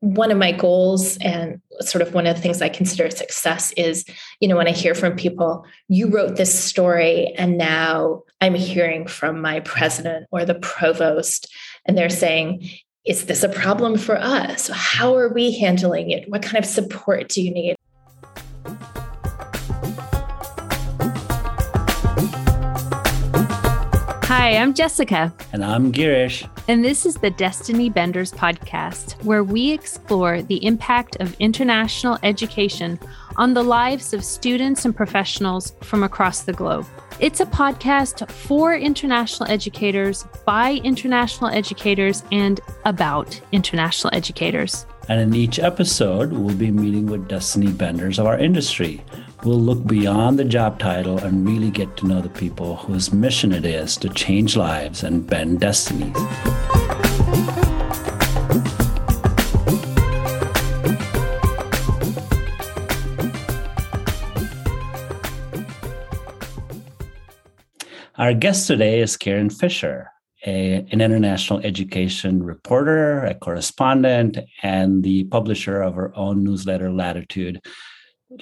one 0.00 0.30
of 0.30 0.38
my 0.38 0.52
goals 0.52 1.16
and 1.18 1.60
sort 1.80 2.02
of 2.02 2.14
one 2.14 2.26
of 2.26 2.36
the 2.36 2.42
things 2.42 2.62
I 2.62 2.68
consider 2.68 3.10
success 3.10 3.72
is, 3.72 4.04
you 4.40 4.48
know, 4.48 4.56
when 4.56 4.68
I 4.68 4.72
hear 4.72 4.94
from 4.94 5.16
people, 5.16 5.64
you 5.88 6.08
wrote 6.08 6.36
this 6.36 6.56
story 6.56 7.34
and 7.36 7.58
now 7.58 8.22
I'm 8.40 8.54
hearing 8.54 9.06
from 9.06 9.40
my 9.40 9.60
president 9.60 10.26
or 10.30 10.44
the 10.44 10.54
provost, 10.54 11.52
and 11.84 11.98
they're 11.98 12.10
saying, 12.10 12.68
is 13.04 13.24
this 13.24 13.42
a 13.42 13.48
problem 13.48 13.96
for 13.96 14.16
us? 14.16 14.68
How 14.72 15.16
are 15.16 15.32
we 15.32 15.58
handling 15.58 16.10
it? 16.10 16.28
What 16.28 16.42
kind 16.42 16.62
of 16.62 16.66
support 16.66 17.28
do 17.28 17.42
you 17.42 17.50
need? 17.50 17.77
Hi, 24.28 24.58
I'm 24.58 24.74
Jessica. 24.74 25.32
And 25.54 25.64
I'm 25.64 25.90
Girish. 25.90 26.46
And 26.68 26.84
this 26.84 27.06
is 27.06 27.14
the 27.14 27.30
Destiny 27.30 27.88
Benders 27.88 28.30
podcast, 28.30 29.12
where 29.24 29.42
we 29.42 29.72
explore 29.72 30.42
the 30.42 30.62
impact 30.66 31.16
of 31.20 31.34
international 31.40 32.18
education 32.22 33.00
on 33.36 33.54
the 33.54 33.62
lives 33.62 34.12
of 34.12 34.22
students 34.22 34.84
and 34.84 34.94
professionals 34.94 35.72
from 35.80 36.02
across 36.02 36.42
the 36.42 36.52
globe. 36.52 36.84
It's 37.20 37.40
a 37.40 37.46
podcast 37.46 38.30
for 38.30 38.76
international 38.76 39.50
educators, 39.50 40.26
by 40.44 40.72
international 40.84 41.48
educators, 41.48 42.22
and 42.30 42.60
about 42.84 43.40
international 43.52 44.14
educators. 44.14 44.84
And 45.08 45.22
in 45.22 45.34
each 45.34 45.58
episode, 45.58 46.34
we'll 46.34 46.54
be 46.54 46.70
meeting 46.70 47.06
with 47.06 47.28
Destiny 47.28 47.72
Benders 47.72 48.18
of 48.18 48.26
our 48.26 48.38
industry 48.38 49.02
we'll 49.44 49.60
look 49.60 49.86
beyond 49.86 50.38
the 50.38 50.44
job 50.44 50.78
title 50.78 51.18
and 51.18 51.46
really 51.46 51.70
get 51.70 51.96
to 51.96 52.06
know 52.06 52.20
the 52.20 52.28
people 52.28 52.76
whose 52.76 53.12
mission 53.12 53.52
it 53.52 53.64
is 53.64 53.96
to 53.96 54.08
change 54.08 54.56
lives 54.56 55.04
and 55.04 55.26
bend 55.26 55.60
destinies. 55.60 56.16
Our 68.16 68.34
guest 68.34 68.66
today 68.66 69.00
is 69.00 69.16
Karin 69.16 69.48
Fischer, 69.48 70.10
a, 70.44 70.84
an 70.90 71.00
international 71.00 71.60
education 71.60 72.42
reporter, 72.42 73.24
a 73.24 73.34
correspondent, 73.34 74.38
and 74.64 75.04
the 75.04 75.24
publisher 75.24 75.80
of 75.80 75.94
her 75.94 76.12
own 76.16 76.42
newsletter, 76.42 76.90
Latitude, 76.90 77.60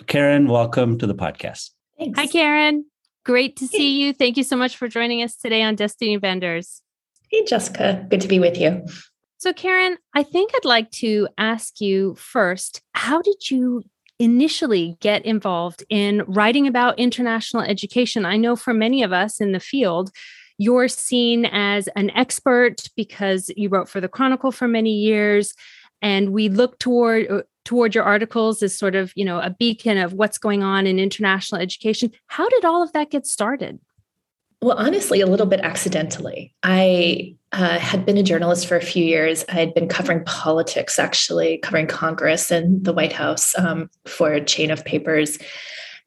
Karin, 0.07 0.49
welcome 0.49 0.99
to 0.99 1.07
the 1.07 1.15
podcast. 1.15 1.71
Thanks. 1.99 2.19
Hi, 2.19 2.27
Karin. 2.27 2.87
Great 3.25 3.57
to 3.57 3.67
see 3.67 4.01
you. 4.01 4.13
Thank 4.13 4.37
you 4.37 4.43
so 4.43 4.57
much 4.57 4.77
for 4.77 4.89
joining 4.89 5.23
us 5.23 5.37
today 5.37 5.63
on 5.63 5.77
Destiny 5.77 6.17
Benders. 6.17 6.83
Hey, 7.31 7.45
Jessica. 7.45 8.05
Good 8.09 8.21
to 8.21 8.29
be 8.29 8.39
with 8.39 8.59
you. 8.59 8.85
So, 9.39 9.53
Karin, 9.53 9.99
I 10.15 10.23
think 10.23 10.51
I'd 10.55 10.65
like 10.65 10.91
to 10.93 11.29
ask 11.39 11.81
you 11.81 12.15
first 12.17 12.83
how 12.95 13.23
did 13.23 13.51
you 13.51 13.83
initially 14.19 14.97
get 15.01 15.25
involved 15.25 15.85
in 15.89 16.23
writing 16.27 16.67
about 16.67 16.99
international 16.99 17.63
education? 17.63 18.25
I 18.25 18.37
know 18.37 18.57
for 18.57 18.75
many 18.75 19.03
of 19.03 19.13
us 19.13 19.41
in 19.41 19.53
the 19.53 19.61
field, 19.61 20.11
you're 20.59 20.89
seen 20.89 21.45
as 21.47 21.89
an 21.97 22.11
expert 22.11 22.89
because 22.97 23.51
you 23.57 23.69
wrote 23.69 23.89
for 23.89 24.01
the 24.01 24.09
Chronicle 24.09 24.51
for 24.51 24.67
many 24.67 24.95
years. 24.95 25.53
And 26.03 26.33
we 26.33 26.49
look 26.49 26.79
toward 26.79 27.45
toward 27.67 27.95
your 27.95 28.05
articles 28.05 28.63
as 28.63 28.79
sort 28.79 28.95
of, 28.95 29.13
you 29.15 29.25
know, 29.25 29.41
a 29.41 29.51
beacon 29.51 29.99
of 29.99 30.15
what's 30.15 30.39
going 30.39 30.63
on 30.63 30.87
in 30.87 30.99
international 30.99 31.61
education. 31.61 32.11
How 32.29 32.49
did 32.49 32.65
all 32.65 32.83
of 32.83 32.93
that 32.93 33.11
get 33.11 33.27
started? 33.27 33.79
Well, 34.63 34.79
honestly, 34.79 35.21
a 35.21 35.27
little 35.27 35.47
bit 35.47 35.61
accidentally. 35.61 36.55
I 36.63 37.37
uh, 37.53 37.79
had 37.79 38.07
been 38.07 38.17
a 38.17 38.23
journalist 38.23 38.67
for 38.67 38.77
a 38.77 38.83
few 38.83 39.05
years. 39.05 39.45
I 39.51 39.53
had 39.53 39.75
been 39.75 39.89
covering 39.89 40.25
politics, 40.25 40.99
actually, 40.99 41.59
covering 41.59 41.87
Congress 41.87 42.51
and 42.51 42.83
the 42.83 42.95
White 42.95 43.13
House 43.13 43.57
um, 43.59 43.91
for 44.07 44.33
a 44.33 44.43
chain 44.43 44.71
of 44.71 44.85
papers, 44.85 45.39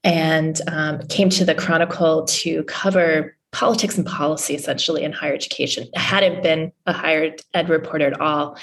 and 0.03 0.59
um, 0.67 0.99
came 1.07 1.29
to 1.29 1.45
the 1.45 1.53
Chronicle 1.53 2.25
to 2.25 2.63
cover 2.63 3.35
politics 3.51 3.97
and 3.97 4.07
policy, 4.07 4.55
essentially, 4.55 5.03
in 5.03 5.11
higher 5.11 5.33
education. 5.33 5.87
I 5.95 5.99
hadn't 5.99 6.41
been 6.41 6.71
a 6.87 6.93
higher 6.93 7.35
ed 7.53 7.69
reporter 7.69 8.07
at 8.07 8.19
all. 8.19 8.57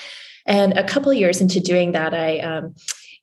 And 0.47 0.73
a 0.79 0.85
couple 0.85 1.13
years 1.13 1.41
into 1.41 1.61
doing 1.61 1.93
that, 1.93 2.15
I 2.15 2.39
um, 2.39 2.75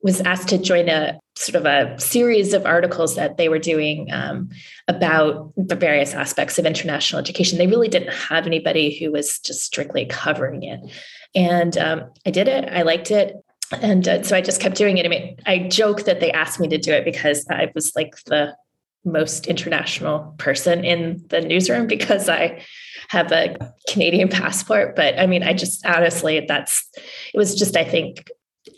was 0.02 0.22
asked 0.22 0.50
to 0.50 0.58
join 0.58 0.90
a 0.90 1.20
sort 1.36 1.56
of 1.56 1.66
a 1.66 2.00
series 2.00 2.54
of 2.54 2.66
articles 2.66 3.16
that 3.16 3.38
they 3.38 3.50
were 3.50 3.60
doing 3.60 4.12
um, 4.12 4.50
about 4.88 5.52
the 5.56 5.76
various 5.76 6.14
aspects 6.14 6.60
of 6.60 6.66
international 6.66 7.20
education. 7.20 7.58
They 7.58 7.68
really 7.68 7.88
didn't 7.88 8.14
have 8.14 8.46
anybody 8.46 8.98
who 8.98 9.12
was 9.12 9.40
just 9.40 9.64
strictly 9.64 10.06
covering 10.06 10.64
it. 10.64 10.82
And 11.34 11.78
um, 11.78 12.12
I 12.26 12.32
did 12.32 12.48
it, 12.48 12.70
I 12.70 12.84
liked 12.84 13.10
it. 13.10 13.36
And 13.82 14.08
uh, 14.08 14.22
so 14.24 14.36
I 14.36 14.42
just 14.42 14.62
kept 14.62 14.76
doing 14.76 14.98
it. 14.98 15.06
I 15.06 15.10
mean, 15.10 15.38
I 15.46 15.60
joke 15.70 16.04
that 16.04 16.20
they 16.20 16.32
asked 16.32 16.60
me 16.60 16.68
to 16.68 16.78
do 16.78 16.92
it 16.92 17.06
because 17.06 17.48
I 17.50 17.72
was 17.74 17.94
like 17.96 18.16
the 18.26 18.56
most 19.06 19.48
international 19.48 20.36
person 20.38 20.84
in 20.84 21.24
the 21.30 21.42
newsroom 21.42 21.88
because 21.88 22.30
I 22.30 22.62
have 23.14 23.32
a 23.32 23.74
Canadian 23.88 24.28
passport. 24.28 24.96
But 24.96 25.20
I 25.20 25.28
mean, 25.28 25.44
I 25.44 25.54
just 25.54 25.86
honestly, 25.86 26.44
that's 26.48 26.84
it 27.34 27.38
was 27.38 27.56
just, 27.56 27.78
I 27.78 27.84
think, 27.84 28.30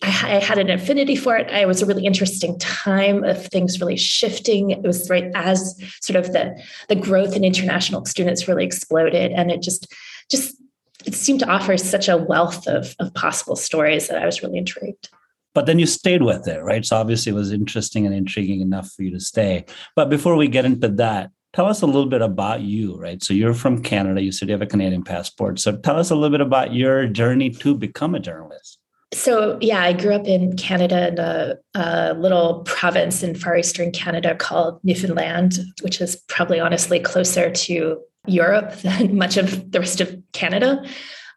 I, 0.03 0.07
I, 0.07 0.39
had 0.43 0.57
an 0.57 0.69
affinity 0.69 1.15
for 1.15 1.37
it. 1.37 1.49
It 1.49 1.67
was 1.67 1.81
a 1.81 1.85
really 1.85 2.05
interesting 2.05 2.59
time 2.59 3.23
of 3.23 3.47
things 3.47 3.79
really 3.79 3.95
shifting. 3.95 4.71
It 4.71 4.81
was 4.81 5.09
right 5.09 5.31
as 5.35 5.79
sort 6.01 6.17
of 6.17 6.33
the 6.33 6.61
the 6.89 6.95
growth 6.95 7.35
in 7.35 7.45
international 7.45 8.03
students 8.05 8.47
really 8.47 8.65
exploded, 8.65 9.31
and 9.31 9.51
it 9.51 9.61
just 9.61 9.87
just 10.29 10.55
it 11.05 11.15
seemed 11.15 11.39
to 11.39 11.49
offer 11.49 11.77
such 11.77 12.09
a 12.09 12.17
wealth 12.17 12.67
of 12.67 12.93
of 12.99 13.13
possible 13.13 13.55
stories 13.55 14.09
that 14.09 14.21
I 14.21 14.25
was 14.25 14.43
really 14.43 14.57
intrigued 14.57 15.09
but 15.53 15.67
then 15.67 15.79
you 15.79 15.85
stayed 15.85 16.21
with 16.21 16.49
it, 16.49 16.61
right? 16.63 16.85
So 16.85 16.97
obviously 16.97 17.31
it 17.31 17.35
was 17.35 17.53
interesting 17.53 18.05
and 18.05 18.13
intriguing 18.13 18.59
enough 18.59 18.91
for 18.91 19.03
you 19.03 19.11
to 19.11 19.21
stay. 19.21 19.63
But 19.95 20.09
before 20.09 20.35
we 20.35 20.49
get 20.49 20.65
into 20.65 20.89
that, 20.89 21.31
tell 21.55 21.67
us 21.67 21.81
a 21.81 21.85
little 21.85 22.05
bit 22.05 22.21
about 22.21 22.61
you, 22.61 22.95
right? 22.97 23.23
So 23.23 23.33
you're 23.33 23.53
from 23.53 23.81
Canada. 23.81 24.21
You 24.21 24.33
said 24.33 24.49
you 24.49 24.53
have 24.53 24.61
a 24.61 24.67
Canadian 24.67 25.03
passport. 25.03 25.57
So 25.59 25.77
tell 25.77 25.97
us 25.97 26.11
a 26.11 26.15
little 26.15 26.29
bit 26.29 26.41
about 26.41 26.73
your 26.73 27.07
journey 27.07 27.49
to 27.49 27.73
become 27.73 28.13
a 28.13 28.19
journalist. 28.19 28.77
So 29.13 29.57
yeah, 29.61 29.81
I 29.81 29.93
grew 29.93 30.13
up 30.13 30.27
in 30.27 30.57
Canada 30.57 31.07
in 31.07 31.19
a, 31.19 31.55
a, 31.73 32.13
little 32.15 32.63
province 32.65 33.23
in 33.23 33.35
far 33.35 33.55
eastern 33.55 33.91
Canada 33.91 34.35
called 34.35 34.79
Newfoundland, 34.83 35.59
which 35.81 36.01
is 36.01 36.17
probably 36.27 36.59
honestly 36.59 36.99
closer 36.99 37.49
to 37.49 38.01
Europe 38.27 38.73
than 38.81 39.17
much 39.17 39.37
of 39.37 39.71
the 39.71 39.79
rest 39.79 40.01
of 40.01 40.13
Canada 40.33 40.83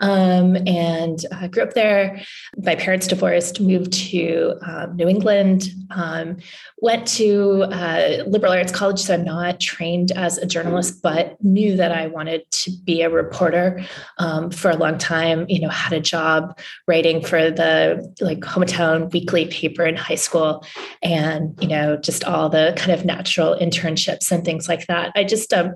um, 0.00 0.56
and 0.66 1.24
uh, 1.32 1.48
grew 1.48 1.62
up 1.62 1.74
there. 1.74 2.20
My 2.56 2.76
parents 2.76 3.06
divorced, 3.06 3.60
moved 3.60 3.92
to 4.10 4.54
um, 4.62 4.96
New 4.96 5.08
England, 5.08 5.70
um, 5.90 6.36
went 6.78 7.06
to 7.08 7.62
uh, 7.62 8.24
liberal 8.26 8.52
arts 8.52 8.72
college. 8.72 9.00
So 9.00 9.14
I'm 9.14 9.24
not 9.24 9.60
trained 9.60 10.12
as 10.12 10.38
a 10.38 10.46
journalist, 10.46 11.02
but 11.02 11.42
knew 11.42 11.76
that 11.76 11.92
I 11.92 12.06
wanted 12.06 12.48
to 12.50 12.70
be 12.84 13.02
a 13.02 13.10
reporter 13.10 13.84
um, 14.18 14.50
for 14.50 14.70
a 14.70 14.76
long 14.76 14.98
time. 14.98 15.46
You 15.48 15.60
know, 15.60 15.68
had 15.68 15.92
a 15.92 16.00
job 16.00 16.58
writing 16.86 17.24
for 17.24 17.50
the 17.50 18.14
like 18.20 18.40
hometown 18.40 19.12
weekly 19.12 19.46
paper 19.46 19.84
in 19.84 19.96
high 19.96 20.14
school, 20.14 20.64
and 21.02 21.56
you 21.60 21.68
know, 21.68 21.96
just 21.96 22.24
all 22.24 22.48
the 22.48 22.74
kind 22.76 22.92
of 22.92 23.04
natural 23.04 23.56
internships 23.60 24.30
and 24.30 24.44
things 24.44 24.68
like 24.68 24.86
that. 24.86 25.12
I 25.16 25.24
just 25.24 25.52
um, 25.52 25.74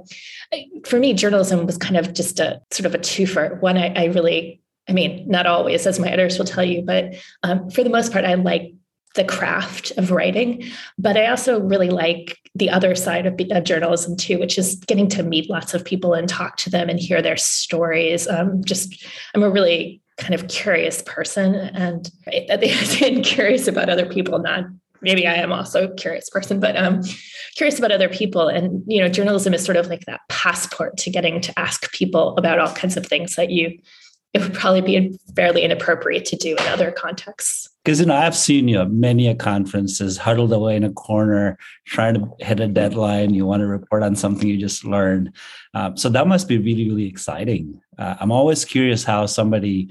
for 0.84 0.98
me, 0.98 1.14
journalism 1.14 1.66
was 1.66 1.78
kind 1.78 1.96
of 1.96 2.12
just 2.12 2.40
a 2.40 2.60
sort 2.70 2.86
of 2.86 2.94
a 2.94 2.98
twofer. 2.98 3.60
One, 3.60 3.78
I, 3.78 3.92
I 3.94 4.04
really, 4.06 4.60
I 4.88 4.92
mean, 4.92 5.28
not 5.28 5.46
always, 5.46 5.86
as 5.86 5.98
my 5.98 6.08
editors 6.08 6.38
will 6.38 6.46
tell 6.46 6.64
you, 6.64 6.82
but 6.82 7.14
um, 7.42 7.70
for 7.70 7.82
the 7.84 7.90
most 7.90 8.12
part, 8.12 8.24
I 8.24 8.34
like 8.34 8.74
the 9.14 9.24
craft 9.24 9.92
of 9.98 10.10
writing. 10.10 10.70
But 10.98 11.16
I 11.16 11.26
also 11.26 11.60
really 11.60 11.90
like 11.90 12.38
the 12.54 12.70
other 12.70 12.94
side 12.94 13.26
of, 13.26 13.38
of, 13.50 13.64
journalism 13.64 14.16
too, 14.16 14.38
which 14.38 14.58
is 14.58 14.76
getting 14.86 15.08
to 15.08 15.22
meet 15.22 15.50
lots 15.50 15.74
of 15.74 15.84
people 15.84 16.14
and 16.14 16.28
talk 16.28 16.56
to 16.58 16.70
them 16.70 16.88
and 16.88 16.98
hear 16.98 17.20
their 17.20 17.36
stories. 17.36 18.26
Um, 18.26 18.62
just, 18.64 19.04
I'm 19.34 19.42
a 19.42 19.50
really 19.50 20.00
kind 20.16 20.34
of 20.34 20.48
curious 20.48 21.02
person 21.02 21.54
and 21.54 22.10
at 22.48 22.60
the 22.60 22.70
end, 23.02 23.24
curious 23.24 23.68
about 23.68 23.90
other 23.90 24.06
people, 24.06 24.38
not 24.38 24.64
maybe 25.02 25.26
I 25.26 25.34
am 25.34 25.52
also 25.52 25.88
a 25.88 25.94
curious 25.94 26.30
person, 26.30 26.60
but 26.60 26.76
um, 26.76 27.02
curious 27.56 27.78
about 27.78 27.92
other 27.92 28.08
people. 28.08 28.48
And 28.48 28.82
you 28.86 29.00
know, 29.00 29.08
journalism 29.08 29.54
is 29.54 29.64
sort 29.64 29.76
of 29.76 29.88
like 29.88 30.04
that 30.06 30.20
passport 30.28 30.96
to 30.98 31.10
getting 31.10 31.40
to 31.42 31.58
ask 31.58 31.90
people 31.92 32.36
about 32.36 32.58
all 32.58 32.72
kinds 32.72 32.96
of 32.96 33.06
things 33.06 33.36
that 33.36 33.50
you 33.50 33.78
it 34.32 34.40
would 34.40 34.54
probably 34.54 34.80
be 34.80 35.18
fairly 35.36 35.62
inappropriate 35.62 36.24
to 36.24 36.36
do 36.36 36.52
in 36.52 36.66
other 36.68 36.90
contexts. 36.90 37.68
Because 37.84 38.00
you 38.00 38.06
know, 38.06 38.14
I've 38.14 38.36
seen 38.36 38.66
you 38.66 38.80
at 38.80 38.90
many 38.90 39.28
a 39.28 39.34
conferences, 39.34 40.16
huddled 40.16 40.52
away 40.52 40.76
in 40.76 40.84
a 40.84 40.92
corner, 40.92 41.58
trying 41.86 42.14
to 42.14 42.30
hit 42.38 42.60
a 42.60 42.66
deadline. 42.66 43.34
You 43.34 43.44
want 43.44 43.60
to 43.60 43.66
report 43.66 44.02
on 44.02 44.16
something 44.16 44.48
you 44.48 44.56
just 44.56 44.84
learned, 44.84 45.34
um, 45.74 45.96
so 45.96 46.08
that 46.08 46.26
must 46.26 46.48
be 46.48 46.58
really, 46.58 46.88
really 46.88 47.06
exciting. 47.06 47.80
Uh, 47.98 48.14
I'm 48.20 48.32
always 48.32 48.64
curious 48.64 49.04
how 49.04 49.26
somebody 49.26 49.90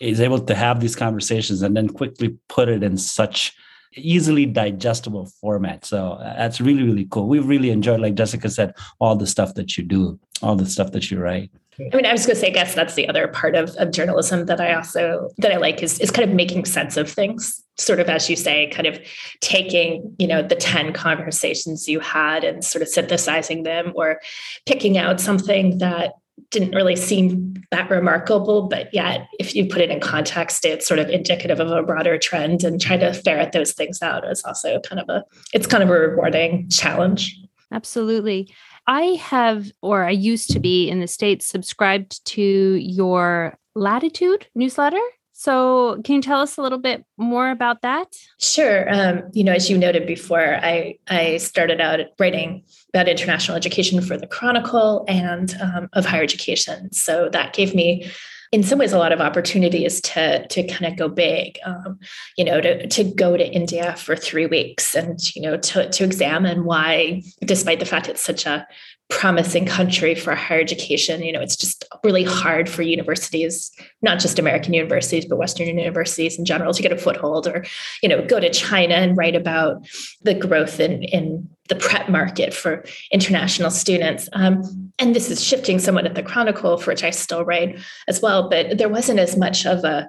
is 0.00 0.20
able 0.20 0.40
to 0.40 0.54
have 0.54 0.80
these 0.80 0.96
conversations 0.96 1.62
and 1.62 1.76
then 1.76 1.88
quickly 1.88 2.36
put 2.48 2.68
it 2.68 2.82
in 2.82 2.96
such 2.96 3.54
easily 3.96 4.46
digestible 4.46 5.26
format. 5.40 5.84
So 5.84 6.12
uh, 6.12 6.36
that's 6.36 6.60
really, 6.60 6.82
really 6.82 7.06
cool. 7.10 7.26
We've 7.28 7.46
really 7.46 7.70
enjoyed, 7.70 8.00
like 8.00 8.14
Jessica 8.14 8.48
said, 8.48 8.74
all 9.00 9.16
the 9.16 9.26
stuff 9.26 9.54
that 9.54 9.76
you 9.76 9.84
do, 9.84 10.18
all 10.42 10.56
the 10.56 10.66
stuff 10.66 10.92
that 10.92 11.10
you 11.10 11.18
write. 11.18 11.50
I 11.78 11.94
mean, 11.94 12.06
I 12.06 12.12
was 12.12 12.24
going 12.24 12.36
to 12.36 12.40
say, 12.40 12.48
I 12.48 12.54
guess 12.54 12.74
that's 12.74 12.94
the 12.94 13.06
other 13.08 13.28
part 13.28 13.54
of, 13.54 13.70
of 13.76 13.90
journalism 13.92 14.46
that 14.46 14.60
I 14.60 14.72
also 14.72 15.28
that 15.38 15.52
I 15.52 15.58
like 15.58 15.82
is 15.82 15.98
is 15.98 16.10
kind 16.10 16.28
of 16.28 16.34
making 16.34 16.64
sense 16.64 16.96
of 16.96 17.10
things. 17.10 17.62
Sort 17.76 18.00
of 18.00 18.08
as 18.08 18.30
you 18.30 18.36
say, 18.36 18.68
kind 18.68 18.86
of 18.86 18.98
taking 19.42 20.14
you 20.18 20.26
know 20.26 20.40
the 20.40 20.56
ten 20.56 20.94
conversations 20.94 21.86
you 21.86 22.00
had 22.00 22.44
and 22.44 22.64
sort 22.64 22.80
of 22.80 22.88
synthesizing 22.88 23.64
them, 23.64 23.92
or 23.94 24.20
picking 24.64 24.96
out 24.96 25.20
something 25.20 25.76
that 25.78 26.14
didn't 26.50 26.74
really 26.74 26.96
seem 26.96 27.54
that 27.70 27.90
remarkable, 27.90 28.68
but 28.68 28.92
yet 28.92 29.26
if 29.38 29.54
you 29.54 29.66
put 29.66 29.80
it 29.80 29.90
in 29.90 30.00
context, 30.00 30.64
it's 30.64 30.86
sort 30.86 31.00
of 31.00 31.08
indicative 31.08 31.60
of 31.60 31.70
a 31.70 31.82
broader 31.82 32.18
trend 32.18 32.62
and 32.62 32.80
trying 32.80 33.00
to 33.00 33.12
ferret 33.12 33.52
those 33.52 33.72
things 33.72 34.02
out 34.02 34.28
is 34.30 34.44
also 34.44 34.80
kind 34.80 35.00
of 35.00 35.08
a 35.08 35.24
it's 35.52 35.66
kind 35.66 35.82
of 35.82 35.90
a 35.90 35.92
rewarding 35.92 36.68
challenge. 36.70 37.36
Absolutely. 37.72 38.54
I 38.86 39.02
have, 39.20 39.70
or 39.82 40.04
I 40.04 40.10
used 40.10 40.50
to 40.52 40.60
be 40.60 40.88
in 40.88 41.00
the 41.00 41.08
States, 41.08 41.44
subscribed 41.44 42.24
to 42.26 42.42
your 42.42 43.58
Latitude 43.74 44.46
newsletter. 44.54 45.02
So, 45.38 46.00
can 46.02 46.14
you 46.14 46.22
tell 46.22 46.40
us 46.40 46.56
a 46.56 46.62
little 46.62 46.78
bit 46.78 47.04
more 47.18 47.50
about 47.50 47.82
that? 47.82 48.16
Sure. 48.38 48.90
Um, 48.90 49.22
you 49.34 49.44
know, 49.44 49.52
as 49.52 49.68
you 49.68 49.76
noted 49.76 50.06
before, 50.06 50.56
I 50.62 50.96
I 51.08 51.36
started 51.36 51.78
out 51.78 52.00
writing 52.18 52.64
about 52.88 53.06
international 53.06 53.54
education 53.54 54.00
for 54.00 54.16
the 54.16 54.26
Chronicle 54.26 55.04
and 55.08 55.54
um, 55.60 55.90
of 55.92 56.06
higher 56.06 56.22
education. 56.22 56.90
So 56.94 57.28
that 57.32 57.52
gave 57.52 57.74
me 57.74 58.10
in 58.50 58.62
some 58.62 58.78
ways 58.78 58.94
a 58.94 58.98
lot 58.98 59.12
of 59.12 59.20
opportunities 59.20 60.00
to 60.00 60.46
to 60.48 60.66
kind 60.66 60.90
of 60.90 60.96
go 60.96 61.08
big 61.08 61.58
um, 61.66 61.98
you 62.38 62.44
know 62.44 62.60
to, 62.60 62.86
to 62.86 63.04
go 63.04 63.36
to 63.36 63.44
india 63.52 63.94
for 63.96 64.14
three 64.14 64.46
weeks 64.46 64.94
and 64.94 65.34
you 65.34 65.42
know 65.42 65.56
to, 65.56 65.90
to 65.90 66.04
examine 66.04 66.64
why 66.64 67.22
despite 67.40 67.80
the 67.80 67.84
fact 67.84 68.08
it's 68.08 68.22
such 68.22 68.46
a 68.46 68.66
promising 69.08 69.64
country 69.64 70.14
for 70.14 70.34
higher 70.34 70.60
education. 70.60 71.22
You 71.22 71.32
know, 71.32 71.40
it's 71.40 71.56
just 71.56 71.84
really 72.02 72.24
hard 72.24 72.68
for 72.68 72.82
universities, 72.82 73.70
not 74.02 74.18
just 74.18 74.38
American 74.38 74.74
universities, 74.74 75.24
but 75.24 75.38
Western 75.38 75.78
universities 75.78 76.38
in 76.38 76.44
general, 76.44 76.74
to 76.74 76.82
get 76.82 76.92
a 76.92 76.98
foothold 76.98 77.46
or, 77.46 77.64
you 78.02 78.08
know, 78.08 78.24
go 78.26 78.40
to 78.40 78.50
China 78.50 78.94
and 78.94 79.16
write 79.16 79.36
about 79.36 79.86
the 80.22 80.34
growth 80.34 80.80
in, 80.80 81.04
in 81.04 81.48
the 81.68 81.76
prep 81.76 82.08
market 82.08 82.52
for 82.52 82.84
international 83.12 83.70
students. 83.70 84.28
Um, 84.32 84.92
and 84.98 85.14
this 85.14 85.30
is 85.30 85.42
shifting 85.42 85.78
somewhat 85.78 86.06
at 86.06 86.14
the 86.14 86.22
Chronicle, 86.22 86.76
for 86.76 86.90
which 86.90 87.04
I 87.04 87.10
still 87.10 87.44
write 87.44 87.78
as 88.08 88.20
well, 88.20 88.48
but 88.48 88.78
there 88.78 88.88
wasn't 88.88 89.20
as 89.20 89.36
much 89.36 89.66
of 89.66 89.84
a 89.84 90.08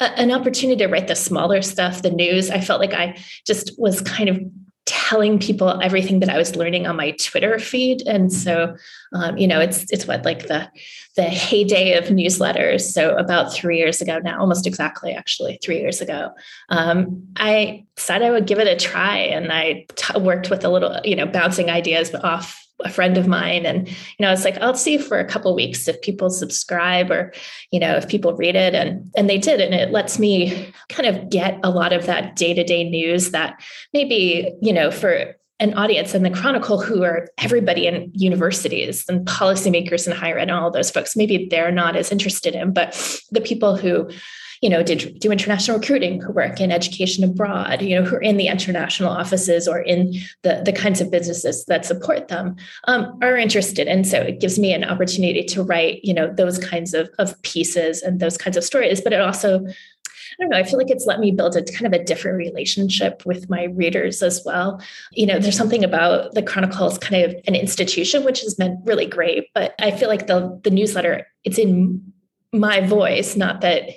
an 0.00 0.32
opportunity 0.32 0.78
to 0.78 0.86
write 0.86 1.06
the 1.06 1.14
smaller 1.14 1.60
stuff, 1.62 2.02
the 2.02 2.10
news. 2.10 2.50
I 2.50 2.60
felt 2.60 2.80
like 2.80 2.94
I 2.94 3.18
just 3.46 3.78
was 3.78 4.00
kind 4.00 4.28
of 4.28 4.40
telling 4.84 5.38
people 5.38 5.80
everything 5.80 6.20
that 6.20 6.28
I 6.28 6.36
was 6.36 6.56
learning 6.56 6.86
on 6.86 6.96
my 6.96 7.12
Twitter 7.12 7.58
feed. 7.58 8.02
And 8.06 8.32
so, 8.32 8.74
um, 9.12 9.38
you 9.38 9.46
know, 9.46 9.60
it's 9.60 9.84
it's 9.92 10.06
what 10.06 10.24
like 10.24 10.48
the 10.48 10.68
the 11.14 11.24
heyday 11.24 11.96
of 11.96 12.06
newsletters. 12.06 12.80
So 12.80 13.16
about 13.16 13.52
three 13.52 13.78
years 13.78 14.00
ago 14.00 14.18
now, 14.18 14.40
almost 14.40 14.66
exactly 14.66 15.12
actually 15.12 15.58
three 15.62 15.78
years 15.78 16.00
ago, 16.00 16.30
um, 16.70 17.26
I 17.36 17.84
said 17.96 18.22
I 18.22 18.30
would 18.30 18.46
give 18.46 18.58
it 18.58 18.66
a 18.66 18.76
try, 18.76 19.18
and 19.18 19.52
I 19.52 19.86
t- 19.94 20.18
worked 20.18 20.50
with 20.50 20.64
a 20.64 20.68
little, 20.68 20.98
you 21.04 21.16
know, 21.16 21.26
bouncing 21.26 21.70
ideas 21.70 22.14
off 22.14 22.61
a 22.84 22.90
friend 22.90 23.16
of 23.16 23.28
mine 23.28 23.64
and 23.64 23.88
you 23.88 23.96
know 24.20 24.32
it's 24.32 24.44
like 24.44 24.58
i'll 24.58 24.74
see 24.74 24.98
for 24.98 25.18
a 25.18 25.24
couple 25.24 25.54
weeks 25.54 25.86
if 25.86 26.00
people 26.02 26.30
subscribe 26.30 27.10
or 27.10 27.32
you 27.70 27.78
know 27.78 27.94
if 27.94 28.08
people 28.08 28.34
read 28.34 28.56
it 28.56 28.74
and 28.74 29.10
and 29.16 29.30
they 29.30 29.38
did 29.38 29.60
and 29.60 29.74
it 29.74 29.90
lets 29.90 30.18
me 30.18 30.72
kind 30.88 31.08
of 31.08 31.30
get 31.30 31.58
a 31.62 31.70
lot 31.70 31.92
of 31.92 32.06
that 32.06 32.34
day-to-day 32.36 32.88
news 32.88 33.30
that 33.30 33.62
maybe 33.92 34.52
you 34.60 34.72
know 34.72 34.90
for 34.90 35.34
an 35.60 35.74
audience 35.74 36.12
in 36.12 36.24
the 36.24 36.30
chronicle 36.30 36.80
who 36.80 37.04
are 37.04 37.28
everybody 37.38 37.86
in 37.86 38.10
universities 38.14 39.04
and 39.08 39.26
policymakers 39.26 40.08
in 40.08 40.12
higher 40.12 40.38
ed 40.38 40.42
and 40.42 40.50
all 40.50 40.70
those 40.70 40.90
folks 40.90 41.14
maybe 41.14 41.46
they're 41.50 41.70
not 41.70 41.94
as 41.94 42.10
interested 42.10 42.54
in 42.54 42.72
but 42.72 42.92
the 43.30 43.40
people 43.40 43.76
who 43.76 44.10
you 44.62 44.70
know, 44.70 44.82
did 44.82 45.18
do 45.18 45.32
international 45.32 45.78
recruiting, 45.78 46.20
who 46.20 46.32
work 46.32 46.60
in 46.60 46.70
education 46.70 47.24
abroad, 47.24 47.82
you 47.82 47.96
know, 47.96 48.04
who 48.04 48.16
are 48.16 48.22
in 48.22 48.36
the 48.36 48.46
international 48.46 49.10
offices 49.10 49.66
or 49.66 49.80
in 49.80 50.14
the, 50.42 50.62
the 50.64 50.72
kinds 50.72 51.00
of 51.00 51.10
businesses 51.10 51.64
that 51.66 51.84
support 51.84 52.28
them, 52.28 52.54
um, 52.86 53.18
are 53.20 53.36
interested. 53.36 53.88
And 53.88 54.06
so 54.06 54.20
it 54.20 54.40
gives 54.40 54.60
me 54.60 54.72
an 54.72 54.84
opportunity 54.84 55.42
to 55.44 55.64
write, 55.64 56.04
you 56.04 56.14
know, 56.14 56.32
those 56.32 56.58
kinds 56.58 56.94
of, 56.94 57.10
of 57.18 57.40
pieces 57.42 58.02
and 58.02 58.20
those 58.20 58.38
kinds 58.38 58.56
of 58.56 58.62
stories. 58.62 59.00
But 59.00 59.12
it 59.12 59.20
also 59.20 59.66
I 59.66 60.44
don't 60.44 60.50
know, 60.50 60.56
I 60.56 60.62
feel 60.62 60.78
like 60.78 60.90
it's 60.90 61.04
let 61.04 61.20
me 61.20 61.30
build 61.30 61.56
a 61.56 61.62
kind 61.62 61.86
of 61.86 62.00
a 62.00 62.02
different 62.02 62.38
relationship 62.38 63.26
with 63.26 63.50
my 63.50 63.64
readers 63.64 64.22
as 64.22 64.42
well. 64.46 64.80
You 65.10 65.26
know, 65.26 65.38
there's 65.38 65.58
something 65.58 65.84
about 65.84 66.32
the 66.32 66.42
Chronicle 66.42 66.86
is 66.86 66.96
kind 66.96 67.24
of 67.24 67.34
an 67.46 67.54
institution, 67.54 68.24
which 68.24 68.40
has 68.40 68.54
been 68.54 68.80
really 68.84 69.04
great, 69.04 69.48
but 69.54 69.74
I 69.78 69.90
feel 69.90 70.08
like 70.08 70.28
the 70.28 70.58
the 70.64 70.70
newsletter, 70.70 71.26
it's 71.44 71.58
in 71.58 72.12
my 72.52 72.80
voice, 72.80 73.36
not 73.36 73.60
that 73.60 73.90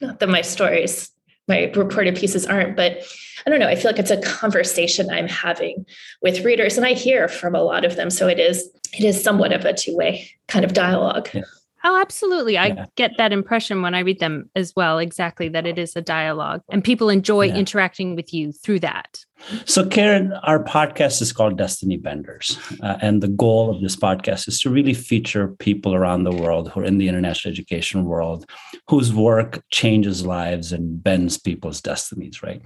not 0.00 0.20
that 0.20 0.28
my 0.28 0.42
stories, 0.42 1.10
my 1.46 1.72
reported 1.74 2.16
pieces 2.16 2.46
aren't, 2.46 2.76
but 2.76 3.02
I 3.46 3.50
don't 3.50 3.60
know. 3.60 3.68
I 3.68 3.74
feel 3.74 3.90
like 3.90 3.98
it's 3.98 4.10
a 4.10 4.20
conversation 4.20 5.10
I'm 5.10 5.28
having 5.28 5.86
with 6.22 6.44
readers, 6.44 6.76
and 6.76 6.86
I 6.86 6.92
hear 6.92 7.28
from 7.28 7.54
a 7.54 7.62
lot 7.62 7.84
of 7.84 7.96
them. 7.96 8.10
So 8.10 8.28
it 8.28 8.38
is 8.38 8.68
it 8.92 9.04
is 9.04 9.22
somewhat 9.22 9.52
of 9.52 9.64
a 9.64 9.72
two 9.72 9.96
way 9.96 10.30
kind 10.48 10.64
of 10.64 10.72
dialogue. 10.72 11.28
Yeah. 11.32 11.42
Oh, 11.84 12.00
absolutely. 12.00 12.58
I 12.58 12.66
yeah. 12.66 12.86
get 12.96 13.12
that 13.18 13.32
impression 13.32 13.82
when 13.82 13.94
I 13.94 14.00
read 14.00 14.18
them 14.18 14.50
as 14.56 14.74
well, 14.74 14.98
exactly 14.98 15.48
that 15.50 15.66
it 15.66 15.78
is 15.78 15.94
a 15.94 16.02
dialogue 16.02 16.62
and 16.70 16.82
people 16.82 17.08
enjoy 17.08 17.46
yeah. 17.46 17.56
interacting 17.56 18.16
with 18.16 18.34
you 18.34 18.52
through 18.52 18.80
that. 18.80 19.24
So, 19.64 19.86
Karin, 19.86 20.32
our 20.42 20.62
podcast 20.62 21.22
is 21.22 21.32
called 21.32 21.56
Destiny 21.56 21.96
Benders. 21.96 22.58
Uh, 22.82 22.98
and 23.00 23.22
the 23.22 23.28
goal 23.28 23.70
of 23.70 23.80
this 23.80 23.94
podcast 23.94 24.48
is 24.48 24.60
to 24.60 24.70
really 24.70 24.94
feature 24.94 25.48
people 25.48 25.94
around 25.94 26.24
the 26.24 26.32
world 26.32 26.70
who 26.70 26.80
are 26.80 26.84
in 26.84 26.98
the 26.98 27.08
international 27.08 27.52
education 27.52 28.04
world 28.04 28.50
whose 28.88 29.14
work 29.14 29.62
changes 29.70 30.26
lives 30.26 30.72
and 30.72 31.02
bends 31.02 31.38
people's 31.38 31.80
destinies, 31.80 32.42
right? 32.42 32.62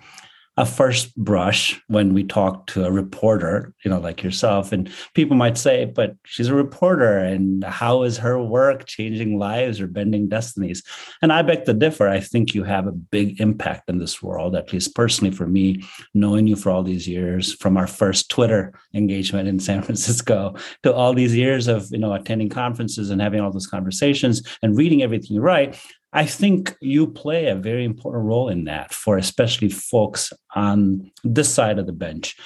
A 0.58 0.66
first 0.66 1.16
brush 1.16 1.80
when 1.88 2.12
we 2.12 2.22
talk 2.22 2.66
to 2.66 2.84
a 2.84 2.92
reporter, 2.92 3.72
you 3.84 3.90
know, 3.90 3.98
like 3.98 4.22
yourself, 4.22 4.70
and 4.70 4.92
people 5.14 5.34
might 5.34 5.56
say, 5.56 5.86
but 5.86 6.14
she's 6.24 6.48
a 6.48 6.54
reporter, 6.54 7.18
and 7.18 7.64
how 7.64 8.02
is 8.02 8.18
her 8.18 8.38
work 8.42 8.84
changing 8.86 9.38
lives 9.38 9.80
or 9.80 9.86
bending 9.86 10.28
destinies? 10.28 10.82
And 11.22 11.32
I 11.32 11.40
beg 11.40 11.64
to 11.64 11.72
differ. 11.72 12.06
I 12.06 12.20
think 12.20 12.54
you 12.54 12.64
have 12.64 12.86
a 12.86 12.92
big 12.92 13.40
impact 13.40 13.88
in 13.88 13.98
this 13.98 14.22
world, 14.22 14.54
at 14.54 14.72
least 14.72 14.94
personally 14.94 15.34
for 15.34 15.46
me, 15.46 15.84
knowing 16.12 16.46
you 16.46 16.56
for 16.56 16.70
all 16.70 16.82
these 16.82 17.08
years, 17.08 17.54
from 17.54 17.78
our 17.78 17.86
first 17.86 18.28
Twitter 18.28 18.74
engagement 18.92 19.48
in 19.48 19.58
San 19.58 19.82
Francisco 19.86 20.54
to 20.82 20.92
all 20.92 21.14
these 21.14 21.34
years 21.34 21.66
of, 21.66 21.88
you 21.90 21.98
know, 21.98 22.12
attending 22.12 22.50
conferences 22.50 23.08
and 23.08 23.22
having 23.22 23.40
all 23.40 23.50
those 23.50 23.66
conversations 23.66 24.42
and 24.62 24.76
reading 24.76 25.02
everything 25.02 25.34
you 25.34 25.40
write. 25.40 25.80
I 26.12 26.26
think 26.26 26.76
you 26.80 27.06
play 27.06 27.46
a 27.46 27.54
very 27.54 27.84
important 27.84 28.24
role 28.24 28.48
in 28.48 28.64
that 28.64 28.92
for 28.92 29.16
especially 29.16 29.70
folks 29.70 30.32
on 30.54 31.10
this 31.24 31.52
side 31.52 31.78
of 31.78 31.86
the 31.86 31.92
bench. 31.92 32.36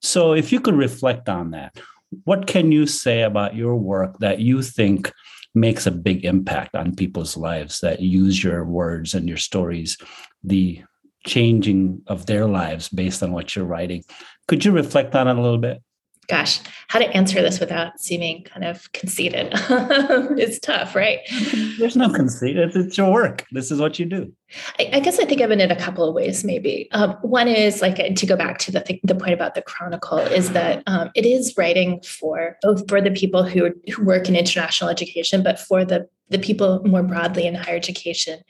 So, 0.00 0.32
if 0.32 0.50
you 0.50 0.60
could 0.60 0.74
reflect 0.74 1.28
on 1.28 1.50
that, 1.50 1.78
what 2.24 2.46
can 2.46 2.72
you 2.72 2.86
say 2.86 3.22
about 3.22 3.54
your 3.54 3.76
work 3.76 4.18
that 4.18 4.40
you 4.40 4.62
think 4.62 5.12
makes 5.54 5.86
a 5.86 5.90
big 5.90 6.24
impact 6.24 6.74
on 6.74 6.96
people's 6.96 7.36
lives 7.36 7.80
that 7.80 8.00
use 8.00 8.42
your 8.42 8.64
words 8.64 9.14
and 9.14 9.28
your 9.28 9.36
stories, 9.36 9.98
the 10.42 10.82
changing 11.26 12.02
of 12.06 12.26
their 12.26 12.46
lives 12.46 12.88
based 12.88 13.22
on 13.22 13.32
what 13.32 13.54
you're 13.54 13.64
writing? 13.64 14.02
Could 14.48 14.64
you 14.64 14.72
reflect 14.72 15.14
on 15.14 15.28
it 15.28 15.36
a 15.36 15.42
little 15.42 15.58
bit? 15.58 15.82
Gosh, 16.28 16.60
how 16.88 16.98
to 16.98 17.06
answer 17.16 17.42
this 17.42 17.58
without 17.58 18.00
seeming 18.00 18.44
kind 18.44 18.64
of 18.64 18.90
conceited. 18.92 19.48
it's 19.52 20.58
tough, 20.60 20.94
right? 20.94 21.18
There's 21.78 21.96
no 21.96 22.10
conceit. 22.10 22.56
It's 22.56 22.96
your 22.96 23.12
work. 23.12 23.44
This 23.50 23.70
is 23.70 23.80
what 23.80 23.98
you 23.98 24.06
do. 24.06 24.32
I, 24.78 24.90
I 24.94 25.00
guess 25.00 25.18
I 25.18 25.24
think 25.24 25.40
of 25.40 25.50
it 25.50 25.60
in 25.60 25.70
a 25.70 25.76
couple 25.76 26.08
of 26.08 26.14
ways, 26.14 26.44
maybe. 26.44 26.88
Um, 26.92 27.12
one 27.22 27.48
is 27.48 27.82
like 27.82 27.96
to 28.14 28.26
go 28.26 28.36
back 28.36 28.58
to 28.58 28.72
the 28.72 28.80
th- 28.80 29.00
the 29.02 29.14
point 29.14 29.32
about 29.32 29.54
the 29.54 29.62
Chronicle 29.62 30.18
is 30.18 30.52
that 30.52 30.82
um, 30.86 31.10
it 31.14 31.26
is 31.26 31.54
writing 31.56 32.00
for 32.02 32.56
both 32.62 32.88
for 32.88 33.00
the 33.00 33.10
people 33.10 33.42
who, 33.42 33.72
who 33.92 34.04
work 34.04 34.28
in 34.28 34.36
international 34.36 34.90
education, 34.90 35.42
but 35.42 35.58
for 35.58 35.84
the 35.84 36.08
the 36.28 36.38
people 36.38 36.82
more 36.84 37.02
broadly 37.02 37.46
in 37.46 37.54
higher 37.54 37.76
education. 37.76 38.40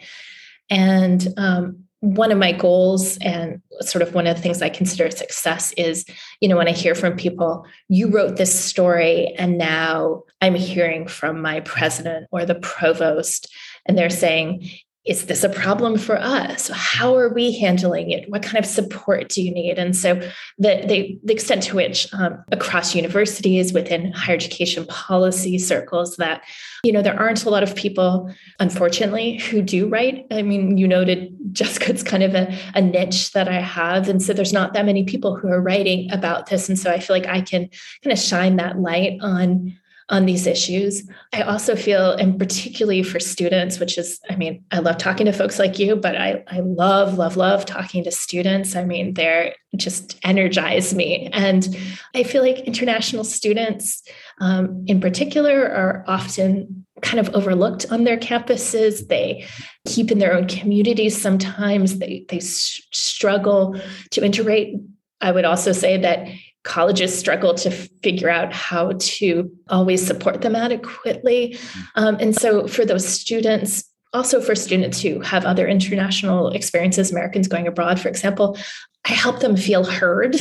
And 0.71 1.29
um, 1.37 1.85
one 2.03 2.33
of 2.33 2.39
my 2.39 2.51
goals 2.51 3.17
and 3.19 3.63
sort 3.81 4.03
of 4.03 4.13
one 4.13 4.27
of 4.27 4.35
the 4.35 4.43
things 4.43 4.61
I 4.61 4.69
consider 4.69 5.09
success 5.09 5.73
is, 5.77 6.05
you 6.41 6.49
know, 6.49 6.57
when 6.57 6.67
I 6.67 6.73
hear 6.73 6.97
from 6.97 7.17
people, 7.17 7.65
you 7.89 8.11
wrote 8.11 8.37
this 8.37 8.53
story 8.53 9.33
and 9.39 9.57
now 9.57 10.25
I'm 10.41 10.57
hearing 10.57 11.07
from 11.07 11.41
my 11.41 11.61
president 11.61 12.27
or 12.33 12.45
the 12.45 12.57
provost, 12.57 13.55
and 13.87 13.97
they're 13.97 14.11
saying, 14.11 14.69
is 15.05 15.27
this 15.27 15.43
a 15.43 15.49
problem 15.49 15.99
for 15.99 16.17
us? 16.17 16.71
How 16.73 17.17
are 17.17 17.29
we 17.29 17.59
handling 17.59 18.13
it? 18.13 18.31
What 18.31 18.45
kind 18.45 18.59
of 18.59 18.65
support 18.65 19.31
do 19.31 19.43
you 19.43 19.53
need? 19.53 19.77
And 19.77 19.97
so, 19.97 20.15
the 20.59 20.85
the, 20.87 21.19
the 21.25 21.33
extent 21.33 21.65
to 21.65 21.77
which 21.77 22.13
um, 22.15 22.43
across 22.53 22.95
universities, 22.95 23.73
within 23.73 24.13
higher 24.13 24.37
education 24.37 24.87
policy 24.87 25.59
circles, 25.59 26.17
that 26.17 26.45
you 26.85 26.93
know 26.93 27.03
there 27.03 27.19
aren't 27.19 27.45
a 27.45 27.51
lot 27.51 27.65
of 27.65 27.75
people, 27.75 28.33
unfortunately, 28.61 29.39
who 29.39 29.61
do 29.61 29.89
write. 29.89 30.25
I 30.31 30.43
mean, 30.43 30.79
you 30.79 30.87
noted 30.87 31.37
Jessica, 31.51 31.91
it's 31.91 32.05
kind 32.05 32.23
of 32.23 32.37
a, 32.37 32.57
a 32.77 32.81
niche 32.81 33.33
that 33.33 33.49
I 33.49 33.61
have, 33.61 34.09
and 34.09 34.23
so 34.23 34.33
there's 34.33 34.53
not 34.53 34.73
that 34.75 34.87
many 34.87 35.03
people 35.03 35.35
who 35.35 35.49
are 35.49 35.61
writing 35.61 36.13
about 36.13 36.47
this. 36.47 36.69
And 36.69 36.79
so, 36.79 36.93
I 36.93 37.01
feel 37.01 37.17
like 37.17 37.27
I 37.27 37.41
can 37.41 37.69
kind 38.05 38.13
of 38.13 38.21
shine 38.21 38.55
that 38.57 38.79
light 38.79 39.19
on 39.21 39.77
on 40.09 40.27
these 40.27 40.47
issues. 40.47 41.09
I 41.33 41.43
also 41.43 41.75
feel, 41.75 42.13
and 42.13 42.39
particularly 42.39 43.03
for 43.03 43.21
students, 43.21 43.79
which 43.79 43.97
is, 43.97 44.21
I 44.29 44.37
mean, 44.37 44.65
I 44.71 44.81
love 44.81 44.99
talking 44.99 45.27
to 45.27 45.33
folks 45.33 45.59
like 45.59 45.79
you, 45.79 45.97
but 45.97 46.17
I, 46.17 46.45
I 46.49 46.61
love, 46.61 47.19
love, 47.19 47.37
love 47.37 47.65
talking 47.65 48.05
to 48.05 48.11
students. 48.11 48.77
I 48.77 48.85
mean, 48.85 49.15
they're 49.15 49.55
just 49.77 50.19
energize 50.23 50.95
me. 50.95 51.31
And 51.33 51.77
I 52.15 52.25
feel 52.25 52.43
like 52.43 52.59
international 52.61 53.25
students 53.25 54.03
um, 54.41 54.85
in 54.87 55.01
particular 55.01 55.73
are 55.73 56.05
often 56.07 56.85
kind 57.01 57.19
of 57.19 57.35
overlooked 57.35 57.87
on 57.91 58.05
their 58.05 58.19
campuses. 58.19 59.09
They 59.09 59.47
keep 59.87 60.11
in 60.11 60.19
their 60.19 60.35
own 60.35 60.47
communities 60.47 61.21
sometimes. 61.21 61.99
They, 61.99 62.27
they 62.29 62.41
struggle 62.41 63.81
to 64.11 64.25
integrate. 64.25 64.77
I 65.21 65.33
would 65.33 65.45
also 65.45 65.73
say 65.73 65.97
that 65.99 66.29
colleges 66.65 67.17
struggle 67.17 67.55
to 67.55 67.71
figure 67.71 68.31
out 68.31 68.53
how 68.53 68.93
to 68.99 69.51
always 69.69 70.05
support 70.07 70.43
them 70.43 70.55
adequately. 70.55 71.59
Um, 71.97 72.17
and 72.21 72.35
so 72.35 72.67
for 72.69 72.85
those 72.85 73.07
students, 73.07 73.85
also 74.13 74.41
for 74.41 74.55
students 74.55 75.01
who 75.01 75.21
have 75.21 75.45
other 75.45 75.67
international 75.67 76.51
experiences, 76.51 77.11
Americans 77.11 77.49
going 77.49 77.67
abroad, 77.67 77.99
for 77.99 78.09
example, 78.09 78.57
I 79.05 79.13
help 79.13 79.41
them 79.41 79.57
feel 79.57 79.85
heard. 79.85 80.37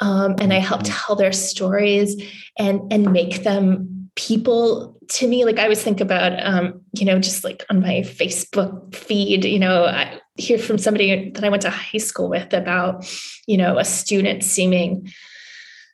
Um, 0.00 0.36
and 0.38 0.52
I 0.52 0.58
help 0.58 0.82
tell 0.84 1.16
their 1.16 1.32
stories 1.32 2.22
and 2.56 2.92
and 2.92 3.12
make 3.12 3.42
them 3.42 4.10
people 4.14 4.98
to 5.06 5.28
me 5.28 5.44
like 5.44 5.58
i 5.58 5.62
always 5.62 5.82
think 5.82 6.00
about 6.00 6.32
um, 6.44 6.80
you 6.92 7.04
know 7.04 7.20
just 7.20 7.44
like 7.44 7.64
on 7.70 7.80
my 7.80 8.00
facebook 8.00 8.92
feed 8.94 9.44
you 9.44 9.60
know 9.60 9.84
i 9.84 10.20
hear 10.36 10.58
from 10.58 10.76
somebody 10.76 11.30
that 11.30 11.44
i 11.44 11.48
went 11.48 11.62
to 11.62 11.70
high 11.70 11.98
school 11.98 12.28
with 12.28 12.52
about 12.52 13.06
you 13.46 13.56
know 13.56 13.78
a 13.78 13.84
student 13.84 14.42
seeming 14.42 15.08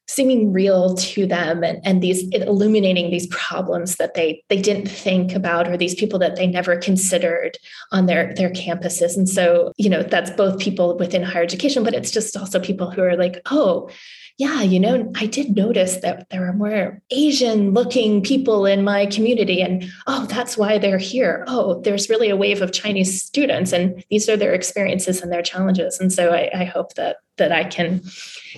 seeming 0.07 0.53
real 0.53 0.95
to 0.95 1.27
them 1.27 1.65
and, 1.65 1.81
and 1.85 2.03
these 2.03 2.29
illuminating 2.29 3.11
these 3.11 3.27
problems 3.29 3.97
that 3.97 4.15
they 4.15 4.43
they 4.49 4.61
didn't 4.61 4.87
think 4.89 5.35
about 5.35 5.69
or 5.69 5.77
these 5.77 5.95
people 5.95 6.19
that 6.19 6.37
they 6.37 6.47
never 6.47 6.77
considered 6.77 7.57
on 7.91 8.07
their 8.07 8.35
their 8.35 8.51
campuses. 8.51 9.17
And 9.17 9.29
so 9.29 9.73
you 9.77 9.89
know 9.89 10.03
that's 10.03 10.31
both 10.31 10.59
people 10.61 10.97
within 10.99 11.23
higher 11.23 11.43
education 11.43 11.85
but 11.85 11.95
it's 11.95 12.11
just 12.11 12.37
also 12.37 12.61
people 12.61 12.91
who 12.91 13.03
are 13.03 13.17
like 13.17 13.41
oh 13.51 13.89
yeah, 14.37 14.63
you 14.63 14.81
know, 14.81 15.13
I 15.15 15.27
did 15.27 15.55
notice 15.55 15.99
that 15.99 16.29
there 16.31 16.49
are 16.49 16.53
more 16.53 17.01
Asian 17.11 17.73
looking 17.73 18.21
people 18.21 18.67
in 18.67 18.83
my 18.83 19.07
community. 19.07 19.63
And 19.63 19.89
oh, 20.09 20.27
that's 20.27 20.57
why 20.57 20.77
they're 20.77 20.99
here. 20.99 21.45
Oh, 21.47 21.81
there's 21.83 22.11
really 22.11 22.31
a 22.31 22.37
wave 22.37 22.61
of 22.61 22.73
Chinese 22.73 23.23
students, 23.23 23.73
and 23.73 24.03
these 24.11 24.29
are 24.29 24.37
their 24.37 24.53
experiences 24.53 25.23
and 25.23 25.31
their 25.31 25.43
challenges. 25.43 26.01
And 26.01 26.13
so 26.13 26.33
I, 26.33 26.51
I 26.53 26.65
hope 26.65 26.95
that 26.95 27.19
that 27.37 27.53
I 27.53 27.65
can 27.65 28.01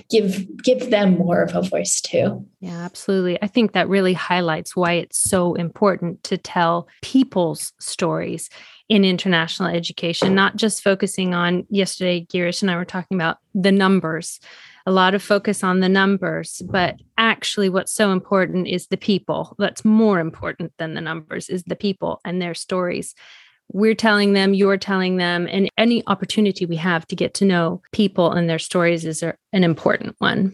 give 0.09 0.47
give 0.63 0.89
them 0.89 1.17
more 1.17 1.43
of 1.43 1.55
a 1.55 1.61
voice 1.61 2.01
too. 2.01 2.43
Yeah, 2.59 2.79
absolutely. 2.79 3.41
I 3.41 3.47
think 3.47 3.73
that 3.73 3.87
really 3.87 4.13
highlights 4.13 4.75
why 4.75 4.93
it's 4.93 5.19
so 5.19 5.53
important 5.55 6.23
to 6.23 6.37
tell 6.37 6.87
people's 7.03 7.73
stories 7.79 8.49
in 8.89 9.03
international 9.03 9.69
education, 9.69 10.33
not 10.33 10.55
just 10.55 10.83
focusing 10.83 11.33
on 11.33 11.67
yesterday, 11.69 12.25
Girish 12.31 12.61
and 12.61 12.71
I 12.71 12.77
were 12.77 12.85
talking 12.85 13.15
about 13.15 13.37
the 13.53 13.71
numbers 13.71 14.39
a 14.87 14.91
lot 14.91 15.13
of 15.13 15.21
focus 15.21 15.65
on 15.65 15.81
the 15.81 15.89
numbers, 15.89 16.61
but 16.71 16.95
actually, 17.17 17.67
what's 17.67 17.91
so 17.91 18.13
important 18.13 18.69
is 18.69 18.87
the 18.87 18.95
people. 18.95 19.53
That's 19.59 19.83
more 19.83 20.21
important 20.21 20.71
than 20.77 20.93
the 20.93 21.01
numbers, 21.01 21.49
is 21.49 21.63
the 21.63 21.75
people 21.75 22.21
and 22.23 22.41
their 22.41 22.53
stories. 22.53 23.13
We're 23.69 23.95
telling 23.95 24.31
them, 24.31 24.53
you're 24.53 24.77
telling 24.77 25.17
them, 25.17 25.45
and 25.51 25.69
any 25.77 26.07
opportunity 26.07 26.65
we 26.65 26.77
have 26.77 27.05
to 27.07 27.17
get 27.17 27.33
to 27.35 27.45
know 27.45 27.81
people 27.91 28.31
and 28.31 28.49
their 28.49 28.59
stories 28.59 29.03
is 29.03 29.21
an 29.23 29.35
important 29.51 30.15
one. 30.19 30.53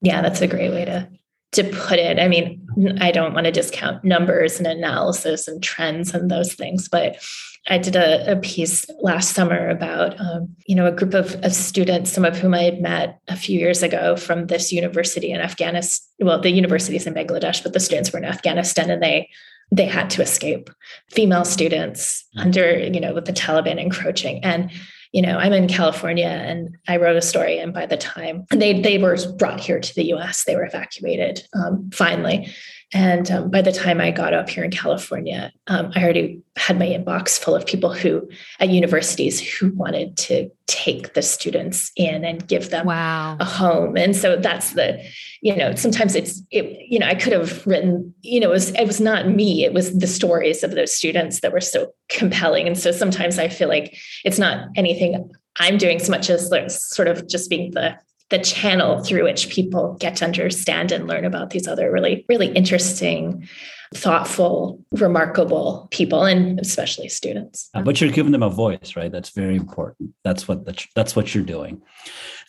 Yeah, 0.00 0.22
that's 0.22 0.40
a 0.40 0.48
great 0.48 0.70
way 0.70 0.86
to 0.86 1.10
to 1.52 1.64
put 1.64 1.98
it. 1.98 2.18
I 2.18 2.28
mean, 2.28 2.66
I 3.02 3.12
don't 3.12 3.34
want 3.34 3.44
to 3.44 3.52
discount 3.52 4.02
numbers 4.02 4.56
and 4.56 4.66
analysis 4.66 5.46
and 5.46 5.62
trends 5.62 6.14
and 6.14 6.30
those 6.30 6.54
things, 6.54 6.88
but 6.88 7.22
I 7.68 7.78
did 7.78 7.94
a, 7.94 8.32
a 8.32 8.36
piece 8.36 8.84
last 9.00 9.34
summer 9.34 9.68
about, 9.68 10.18
um, 10.20 10.54
you 10.66 10.74
know, 10.74 10.86
a 10.86 10.92
group 10.92 11.14
of, 11.14 11.36
of 11.44 11.54
students, 11.54 12.10
some 12.10 12.24
of 12.24 12.36
whom 12.36 12.54
I 12.54 12.62
had 12.62 12.80
met 12.80 13.20
a 13.28 13.36
few 13.36 13.58
years 13.58 13.84
ago 13.84 14.16
from 14.16 14.48
this 14.48 14.72
university 14.72 15.30
in 15.30 15.40
Afghanistan. 15.40 16.26
Well, 16.26 16.40
the 16.40 16.50
university 16.50 16.96
is 16.96 17.06
in 17.06 17.14
Bangladesh, 17.14 17.62
but 17.62 17.72
the 17.72 17.80
students 17.80 18.12
were 18.12 18.18
in 18.18 18.24
Afghanistan, 18.24 18.90
and 18.90 19.02
they 19.02 19.28
they 19.70 19.86
had 19.86 20.10
to 20.10 20.22
escape. 20.22 20.70
Female 21.10 21.44
students 21.44 22.24
mm-hmm. 22.36 22.46
under, 22.46 22.78
you 22.78 23.00
know, 23.00 23.14
with 23.14 23.24
the 23.26 23.32
Taliban 23.32 23.80
encroaching, 23.80 24.42
and 24.44 24.70
you 25.12 25.20
know, 25.20 25.36
I'm 25.36 25.52
in 25.52 25.68
California 25.68 26.26
and 26.26 26.76
I 26.88 26.96
wrote 26.96 27.16
a 27.16 27.22
story, 27.22 27.58
and 27.58 27.72
by 27.72 27.86
the 27.86 27.96
time 27.96 28.46
they 28.50 28.80
they 28.80 28.98
were 28.98 29.16
brought 29.36 29.60
here 29.60 29.78
to 29.78 29.94
the 29.94 30.06
U.S., 30.06 30.44
they 30.44 30.56
were 30.56 30.64
evacuated 30.64 31.46
um, 31.54 31.90
finally. 31.92 32.52
And 32.94 33.30
um, 33.30 33.50
by 33.50 33.62
the 33.62 33.72
time 33.72 34.00
I 34.00 34.10
got 34.10 34.34
up 34.34 34.50
here 34.50 34.64
in 34.64 34.70
California, 34.70 35.50
um, 35.66 35.92
I 35.94 36.02
already 36.02 36.42
had 36.56 36.78
my 36.78 36.86
inbox 36.86 37.38
full 37.38 37.54
of 37.54 37.64
people 37.64 37.92
who 37.92 38.28
at 38.60 38.68
universities 38.68 39.40
who 39.40 39.70
wanted 39.70 40.16
to 40.18 40.50
take 40.66 41.14
the 41.14 41.22
students 41.22 41.90
in 41.96 42.24
and 42.24 42.46
give 42.46 42.68
them 42.70 42.86
wow. 42.86 43.36
a 43.40 43.44
home. 43.44 43.96
And 43.96 44.14
so 44.14 44.36
that's 44.36 44.72
the, 44.72 45.02
you 45.40 45.56
know, 45.56 45.74
sometimes 45.74 46.14
it's, 46.14 46.42
it, 46.50 46.86
you 46.86 46.98
know, 46.98 47.06
I 47.06 47.14
could 47.14 47.32
have 47.32 47.66
written, 47.66 48.14
you 48.20 48.40
know, 48.40 48.48
it 48.48 48.52
was, 48.52 48.70
it 48.74 48.86
was 48.86 49.00
not 49.00 49.26
me, 49.26 49.64
it 49.64 49.72
was 49.72 49.98
the 49.98 50.06
stories 50.06 50.62
of 50.62 50.72
those 50.72 50.94
students 50.94 51.40
that 51.40 51.52
were 51.52 51.60
so 51.60 51.94
compelling. 52.10 52.66
And 52.66 52.78
so 52.78 52.92
sometimes 52.92 53.38
I 53.38 53.48
feel 53.48 53.68
like 53.68 53.96
it's 54.24 54.38
not 54.38 54.68
anything 54.76 55.30
I'm 55.56 55.78
doing 55.78 55.98
so 55.98 56.10
much 56.10 56.30
as 56.30 56.50
like 56.50 56.70
sort 56.70 57.08
of 57.08 57.28
just 57.28 57.48
being 57.48 57.72
the 57.72 57.98
the 58.32 58.38
channel 58.38 59.04
through 59.04 59.24
which 59.24 59.50
people 59.50 59.94
get 60.00 60.16
to 60.16 60.24
understand 60.24 60.90
and 60.90 61.06
learn 61.06 61.26
about 61.26 61.50
these 61.50 61.68
other 61.68 61.92
really, 61.92 62.24
really 62.30 62.48
interesting, 62.48 63.46
thoughtful, 63.94 64.82
remarkable 64.90 65.86
people, 65.90 66.24
and 66.24 66.58
especially 66.58 67.10
students. 67.10 67.68
But 67.84 68.00
you're 68.00 68.10
giving 68.10 68.32
them 68.32 68.42
a 68.42 68.48
voice, 68.48 68.96
right? 68.96 69.12
That's 69.12 69.30
very 69.30 69.54
important. 69.54 70.14
That's 70.24 70.48
what 70.48 70.64
the, 70.64 70.82
that's 70.96 71.14
what 71.14 71.34
you're 71.34 71.44
doing. 71.44 71.82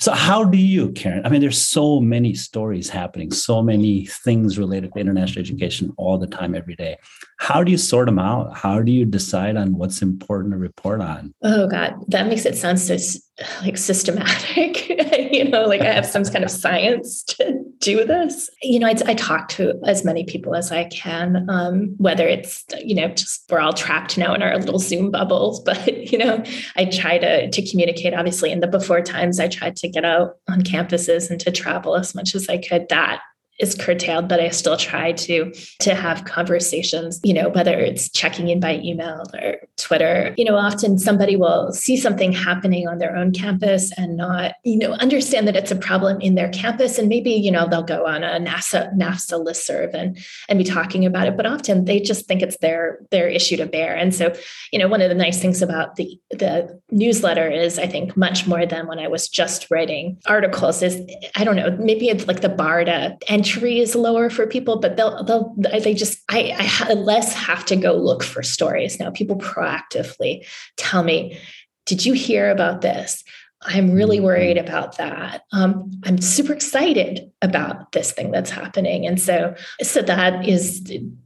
So 0.03 0.11
how 0.11 0.43
do 0.43 0.57
you, 0.57 0.91
Karin? 0.91 1.25
I 1.25 1.29
mean, 1.29 1.39
there's 1.39 1.61
so 1.61 2.01
many 2.01 2.33
stories 2.33 2.89
happening, 2.89 3.31
so 3.31 3.63
many 3.63 4.05
things 4.07 4.59
related 4.59 4.91
to 4.91 4.99
international 4.99 5.39
education 5.39 5.93
all 5.95 6.17
the 6.17 6.27
time, 6.27 6.55
every 6.55 6.75
day. 6.75 6.97
How 7.39 7.63
do 7.63 7.71
you 7.71 7.77
sort 7.77 8.07
them 8.07 8.19
out? 8.19 8.53
How 8.53 8.81
do 8.81 8.91
you 8.91 9.05
decide 9.05 9.55
on 9.55 9.77
what's 9.77 10.01
important 10.01 10.51
to 10.51 10.57
report 10.57 10.99
on? 10.99 11.33
Oh 11.41 11.67
God, 11.67 11.95
that 12.09 12.27
makes 12.27 12.45
it 12.45 12.57
sound 12.57 12.81
so 12.81 12.97
like 13.61 13.77
systematic. 13.77 14.89
you 15.31 15.49
know, 15.49 15.65
like 15.65 15.81
I 15.81 15.91
have 15.91 16.05
some 16.05 16.23
kind 16.23 16.43
of 16.43 16.51
science 16.51 17.23
to 17.23 17.63
do 17.79 18.05
this. 18.05 18.49
You 18.61 18.79
know, 18.79 18.87
I, 18.87 18.95
I 19.05 19.13
talk 19.15 19.49
to 19.49 19.73
as 19.85 20.05
many 20.05 20.23
people 20.23 20.55
as 20.55 20.71
I 20.71 20.85
can, 20.85 21.49
um, 21.49 21.95
whether 21.97 22.27
it's 22.27 22.63
you 22.83 22.95
know 22.95 23.09
just 23.09 23.43
we're 23.49 23.59
all 23.59 23.73
trapped 23.73 24.17
now 24.17 24.33
in 24.33 24.41
our 24.41 24.57
little 24.57 24.79
Zoom 24.79 25.11
bubbles, 25.11 25.59
but 25.65 26.11
you 26.11 26.17
know, 26.17 26.43
I 26.75 26.85
try 26.85 27.17
to 27.17 27.49
to 27.49 27.69
communicate. 27.69 28.13
Obviously, 28.13 28.51
in 28.51 28.59
the 28.59 28.67
before 28.67 29.01
times, 29.01 29.39
I 29.39 29.47
tried 29.47 29.75
to 29.77 29.89
get 29.93 30.05
out 30.05 30.37
on 30.49 30.61
campuses 30.61 31.29
and 31.29 31.39
to 31.39 31.51
travel 31.51 31.95
as 31.95 32.13
much 32.15 32.35
as 32.35 32.49
I 32.49 32.57
could. 32.57 32.87
That 32.89 33.21
is 33.59 33.75
curtailed 33.75 34.27
but 34.27 34.39
i 34.39 34.49
still 34.49 34.77
try 34.77 35.11
to 35.11 35.53
to 35.79 35.95
have 35.95 36.25
conversations 36.25 37.19
you 37.23 37.33
know 37.33 37.49
whether 37.49 37.77
it's 37.79 38.09
checking 38.09 38.49
in 38.49 38.59
by 38.59 38.75
email 38.83 39.23
or 39.33 39.57
twitter. 39.77 40.33
You 40.37 40.45
know 40.45 40.55
often 40.55 40.97
somebody 40.97 41.35
will 41.35 41.71
see 41.73 41.97
something 41.97 42.31
happening 42.31 42.87
on 42.87 42.99
their 42.99 43.15
own 43.15 43.31
campus 43.31 43.91
and 43.97 44.15
not 44.17 44.53
you 44.63 44.77
know 44.77 44.93
understand 44.93 45.47
that 45.47 45.55
it's 45.55 45.71
a 45.71 45.75
problem 45.75 46.21
in 46.21 46.35
their 46.35 46.49
campus. 46.49 46.97
And 46.97 47.09
maybe 47.09 47.31
you 47.31 47.51
know 47.51 47.67
they'll 47.67 47.83
go 47.83 48.05
on 48.05 48.23
a 48.23 48.39
nasa 48.39 48.93
nafsa 48.95 49.43
listserv 49.43 49.93
and 49.93 50.17
and 50.47 50.59
be 50.59 50.65
talking 50.65 51.05
about 51.05 51.27
it. 51.27 51.37
But 51.37 51.45
often 51.45 51.85
they 51.85 51.99
just 51.99 52.25
think 52.27 52.41
it's 52.41 52.57
their 52.57 52.99
their 53.11 53.27
issue 53.27 53.57
to 53.57 53.65
bear. 53.65 53.95
And 53.95 54.13
so 54.13 54.33
you 54.71 54.79
know 54.79 54.87
one 54.87 55.01
of 55.01 55.09
the 55.09 55.15
nice 55.15 55.41
things 55.41 55.61
about 55.61 55.95
the 55.95 56.19
the 56.31 56.79
newsletter 56.91 57.49
is 57.49 57.77
i 57.77 57.87
think 57.87 58.15
much 58.15 58.47
more 58.47 58.65
than 58.65 58.87
when 58.87 58.99
i 58.99 59.07
was 59.07 59.27
just 59.27 59.69
writing 59.69 60.17
articles 60.25 60.81
is 60.81 60.99
i 61.35 61.43
don't 61.43 61.55
know 61.55 61.71
maybe 61.79 62.09
it's 62.09 62.27
like 62.27 62.41
the 62.41 62.49
bar 62.49 62.83
to 62.83 63.17
entry 63.43 63.79
is 63.79 63.93
lower 63.93 64.29
for 64.29 64.47
people, 64.47 64.79
but 64.79 64.95
they'll 64.95 65.23
they'll 65.23 65.53
they 65.57 65.93
just 65.93 66.19
I, 66.29 66.55
I 66.89 66.93
less 66.93 67.33
have 67.33 67.65
to 67.65 67.75
go 67.75 67.93
look 67.93 68.23
for 68.23 68.41
stories 68.41 68.99
now. 68.99 69.11
People 69.11 69.37
proactively 69.37 70.45
tell 70.77 71.03
me, 71.03 71.37
"Did 71.85 72.05
you 72.05 72.13
hear 72.13 72.49
about 72.49 72.81
this?" 72.81 73.23
I'm 73.65 73.91
really 73.91 74.17
mm-hmm. 74.17 74.25
worried 74.25 74.57
about 74.57 74.97
that. 74.97 75.43
Um, 75.51 75.91
I'm 76.05 76.19
super 76.19 76.53
excited 76.53 77.31
about 77.41 77.91
this 77.91 78.11
thing 78.11 78.31
that's 78.31 78.49
happening, 78.49 79.05
and 79.05 79.19
so 79.19 79.55
so 79.81 80.01
that 80.01 80.47
is 80.47 80.81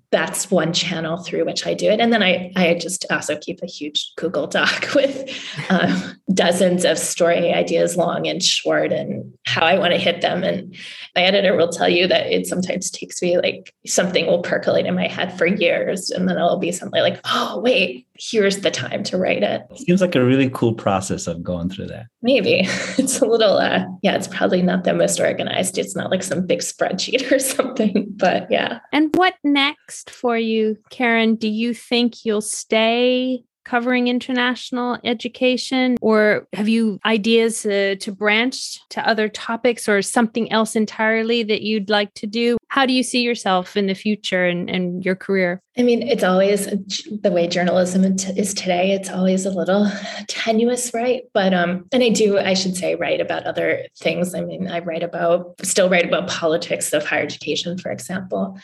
that's 0.10 0.50
one 0.50 0.72
channel 0.72 1.18
through 1.18 1.44
which 1.46 1.68
I 1.68 1.74
do 1.74 1.90
it. 1.90 2.00
And 2.00 2.14
then 2.14 2.24
I 2.24 2.54
I 2.56 2.76
just 2.76 3.06
also 3.12 3.38
keep 3.38 3.62
a 3.62 3.66
huge 3.66 4.14
Google 4.16 4.48
Doc 4.48 4.88
with 4.96 5.30
um, 5.70 6.18
dozens 6.34 6.86
of 6.86 6.98
story 6.98 7.52
ideas 7.52 7.98
long 7.98 8.28
and 8.28 8.42
short 8.42 8.94
and 8.94 9.34
how 9.46 9.66
I 9.66 9.78
want 9.78 9.94
to 9.94 10.00
hit 10.00 10.22
them. 10.22 10.44
And 10.44 10.74
my 11.16 11.24
editor 11.24 11.56
will 11.56 11.70
tell 11.70 11.90
you 11.90 12.08
that 12.08 12.28
it 12.28 12.48
sometimes 12.48 12.90
takes 12.90 13.22
me 13.22 13.38
like 13.38 13.74
something 13.86 14.26
will 14.28 14.42
percolate 14.42 14.86
in 14.86 14.96
my 14.96 15.08
head 15.08 15.38
for 15.38 15.46
years. 15.46 16.10
And 16.10 16.28
then 16.28 16.38
it'll 16.38 16.58
be 16.58 16.72
something 16.72 17.02
like, 17.02 17.20
oh, 17.26 17.60
wait, 17.60 18.07
here's 18.20 18.60
the 18.60 18.72
time 18.72 19.04
to 19.04 19.18
write 19.18 19.44
it. 19.44 19.62
Seems 19.76 20.02
like 20.02 20.16
a 20.16 20.24
really 20.24 20.50
cool 20.50 20.74
process 20.74 21.28
of 21.28 21.44
going 21.44 21.70
through 21.70 21.88
that. 21.88 22.08
Maybe 22.22 22.62
it's 22.98 23.20
a 23.20 23.26
little, 23.26 23.58
uh, 23.58 23.86
yeah, 24.02 24.16
it's 24.16 24.28
probably 24.28 24.62
not 24.62 24.84
the 24.84 24.94
most 24.94 25.20
organized. 25.20 25.78
It's 25.78 25.96
not 25.96 26.12
like 26.12 26.24
some 26.24 26.46
big 26.46 26.60
spreadsheet 26.60 27.32
or 27.32 27.40
something, 27.40 28.08
but 28.16 28.50
yeah. 28.50 28.80
And 28.92 29.16
what 29.16 29.36
next 29.44 30.10
for 30.10 30.38
you, 30.38 30.78
Karin? 30.90 31.36
Do 31.36 31.48
you 31.48 31.74
think 31.74 32.26
you'll 32.26 32.42
stay 32.42 33.44
covering 33.68 34.08
international 34.08 34.98
education? 35.04 35.98
Or 36.02 36.48
have 36.54 36.70
you 36.70 37.00
ideas 37.06 37.66
uh, 37.66 37.96
to 38.00 38.12
branch 38.12 38.80
to 38.90 39.08
other 39.08 39.28
topics 39.28 39.90
or 39.90 40.02
something 40.02 40.52
else 40.52 40.76
entirely 40.76 41.44
that 41.44 41.62
you'd 41.62 41.90
like 41.90 42.14
to 42.16 42.28
do? 42.28 42.58
How 42.70 42.86
do 42.86 42.94
you 42.94 43.04
see 43.04 43.22
yourself 43.22 43.76
in 43.76 43.88
the 43.88 43.94
future 43.94 44.46
and, 44.46 44.70
and 44.70 45.04
your 45.04 45.16
career? 45.16 45.62
I 45.78 45.84
mean 45.84 46.02
it's 46.02 46.24
always 46.24 46.66
the 46.66 47.32
way 47.32 47.48
journalism 47.48 48.04
is 48.04 48.54
today 48.54 48.94
it's 48.94 49.12
always 49.12 49.46
a 49.46 49.52
little 49.52 49.88
tenuous 50.28 50.92
right? 50.94 51.24
But 51.34 51.54
um 51.54 51.86
and 51.92 52.04
i 52.04 52.10
do 52.10 52.40
i 52.40 52.54
should 52.56 52.76
say 52.76 52.96
write 52.96 53.22
about 53.22 53.44
other 53.46 53.86
things. 54.00 54.34
I 54.34 54.42
mean 54.42 54.68
i 54.68 54.80
write 54.80 55.04
about 55.04 55.56
still 55.64 55.90
write 55.90 56.06
about 56.06 56.30
politics 56.30 56.94
of 56.94 57.06
higher 57.06 57.24
education 57.24 57.78
for 57.78 57.92
example 57.92 58.58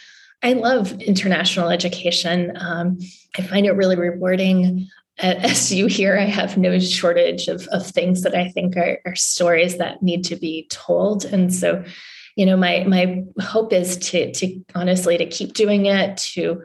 I 0.43 0.53
love 0.53 0.91
international 1.01 1.69
education. 1.69 2.55
Um, 2.59 2.99
I 3.37 3.41
find 3.41 3.65
it 3.65 3.71
really 3.71 3.95
rewarding. 3.95 4.89
As 5.19 5.73
you 5.73 5.87
here, 5.87 6.17
I 6.17 6.25
have 6.25 6.57
no 6.57 6.77
shortage 6.79 7.47
of, 7.47 7.67
of 7.67 7.87
things 7.87 8.23
that 8.23 8.35
I 8.35 8.49
think 8.49 8.75
are, 8.75 8.99
are 9.05 9.15
stories 9.15 9.77
that 9.77 10.03
need 10.03 10.25
to 10.25 10.35
be 10.35 10.67
told. 10.69 11.23
And 11.23 11.53
so, 11.53 11.83
you 12.35 12.45
know, 12.45 12.57
my 12.57 12.83
my 12.85 13.23
hope 13.39 13.71
is 13.71 13.95
to 14.09 14.31
to 14.33 14.61
honestly 14.75 15.17
to 15.17 15.25
keep 15.25 15.53
doing 15.53 15.85
it, 15.85 16.17
to 16.17 16.61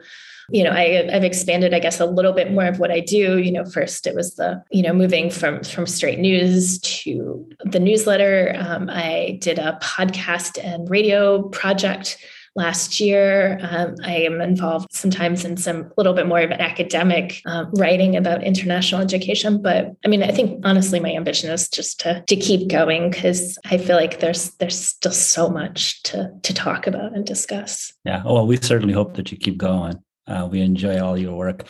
you 0.51 0.63
know 0.63 0.71
I, 0.71 1.11
have 1.11 1.23
expanded 1.23 1.75
i 1.75 1.79
guess 1.79 1.99
a 1.99 2.05
little 2.05 2.33
bit 2.33 2.51
more 2.51 2.65
of 2.65 2.79
what 2.79 2.89
i 2.89 2.99
do 2.99 3.37
you 3.37 3.51
know 3.51 3.65
first 3.65 4.07
it 4.07 4.15
was 4.15 4.35
the 4.35 4.63
you 4.71 4.81
know 4.81 4.93
moving 4.93 5.29
from 5.29 5.63
from 5.63 5.85
straight 5.85 6.17
news 6.17 6.79
to 6.79 7.47
the 7.65 7.79
newsletter 7.79 8.55
um, 8.57 8.89
i 8.89 9.37
did 9.41 9.59
a 9.59 9.77
podcast 9.81 10.57
and 10.63 10.89
radio 10.89 11.43
project 11.49 12.17
last 12.55 12.99
year. 12.99 13.59
Um, 13.61 13.95
I 14.03 14.15
am 14.17 14.41
involved 14.41 14.87
sometimes 14.91 15.45
in 15.45 15.57
some 15.57 15.91
little 15.97 16.13
bit 16.13 16.27
more 16.27 16.41
of 16.41 16.51
an 16.51 16.61
academic 16.61 17.41
um, 17.45 17.71
writing 17.73 18.15
about 18.15 18.43
international 18.43 19.01
education. 19.01 19.61
But 19.61 19.93
I 20.05 20.07
mean, 20.07 20.23
I 20.23 20.31
think 20.31 20.65
honestly, 20.65 20.99
my 20.99 21.11
ambition 21.11 21.49
is 21.49 21.69
just 21.69 21.99
to 22.01 22.23
to 22.27 22.35
keep 22.35 22.69
going 22.69 23.09
because 23.09 23.57
I 23.65 23.77
feel 23.77 23.95
like 23.95 24.19
there's 24.19 24.51
there's 24.55 24.79
still 24.79 25.11
so 25.11 25.49
much 25.49 26.03
to 26.03 26.31
to 26.43 26.53
talk 26.53 26.87
about 26.87 27.15
and 27.15 27.25
discuss. 27.25 27.93
Yeah. 28.05 28.23
Well, 28.23 28.47
we 28.47 28.57
certainly 28.57 28.93
hope 28.93 29.15
that 29.15 29.31
you 29.31 29.37
keep 29.37 29.57
going. 29.57 30.01
Uh, 30.29 30.47
we 30.49 30.61
enjoy 30.61 31.01
all 31.01 31.17
your 31.17 31.35
work. 31.35 31.65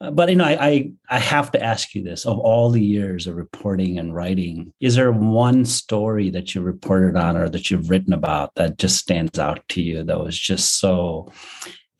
Uh, 0.00 0.10
but 0.10 0.28
you 0.28 0.36
know, 0.36 0.44
I, 0.44 0.66
I, 0.66 0.92
I 1.08 1.18
have 1.18 1.50
to 1.52 1.62
ask 1.62 1.94
you 1.94 2.02
this: 2.02 2.26
of 2.26 2.38
all 2.38 2.70
the 2.70 2.82
years 2.82 3.26
of 3.26 3.36
reporting 3.36 3.98
and 3.98 4.14
writing, 4.14 4.72
is 4.80 4.96
there 4.96 5.12
one 5.12 5.64
story 5.64 6.30
that 6.30 6.54
you 6.54 6.60
reported 6.60 7.16
on 7.16 7.36
or 7.36 7.48
that 7.48 7.70
you've 7.70 7.90
written 7.90 8.12
about 8.12 8.54
that 8.56 8.78
just 8.78 8.98
stands 8.98 9.38
out 9.38 9.66
to 9.70 9.82
you 9.82 10.02
that 10.04 10.20
was 10.20 10.38
just 10.38 10.78
so 10.78 11.32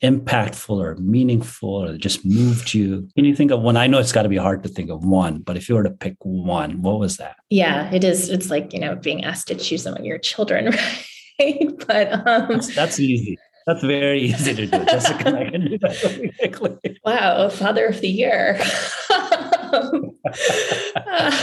impactful 0.03 0.77
or 0.77 0.95
meaningful 0.97 1.83
or 1.83 1.97
just 1.97 2.25
moved 2.25 2.73
you? 2.73 3.07
Can 3.15 3.25
you 3.25 3.35
think 3.35 3.51
of 3.51 3.61
one? 3.61 3.77
I 3.77 3.87
know 3.87 3.99
it's 3.99 4.11
got 4.11 4.23
to 4.23 4.29
be 4.29 4.37
hard 4.37 4.63
to 4.63 4.69
think 4.69 4.89
of 4.89 5.03
one, 5.03 5.39
but 5.39 5.57
if 5.57 5.67
you 5.67 5.75
were 5.75 5.83
to 5.83 5.89
pick 5.89 6.15
one, 6.19 6.81
what 6.81 6.99
was 6.99 7.17
that? 7.17 7.37
Yeah, 7.49 7.91
it 7.91 8.03
is. 8.03 8.29
It's 8.29 8.49
like 8.49 8.73
you 8.73 8.79
know 8.79 8.95
being 8.95 9.23
asked 9.23 9.47
to 9.47 9.55
choose 9.55 9.85
among 9.85 10.05
your 10.05 10.19
children, 10.19 10.65
right? 11.39 11.71
but 11.87 12.13
um, 12.27 12.47
that's, 12.49 12.75
that's 12.75 12.99
easy. 12.99 13.37
That's 13.65 13.83
very 13.83 14.21
easy 14.21 14.53
to 14.53 14.67
do, 14.67 14.85
Jessica. 14.85 15.37
I 15.37 15.49
can 15.49 15.67
do 15.67 15.77
that 15.79 16.03
really 16.03 16.51
quickly. 16.51 16.99
Wow, 17.03 17.49
Father 17.49 17.87
of 17.87 17.99
the 17.99 18.09
Year. 18.09 18.59
uh, 19.09 19.91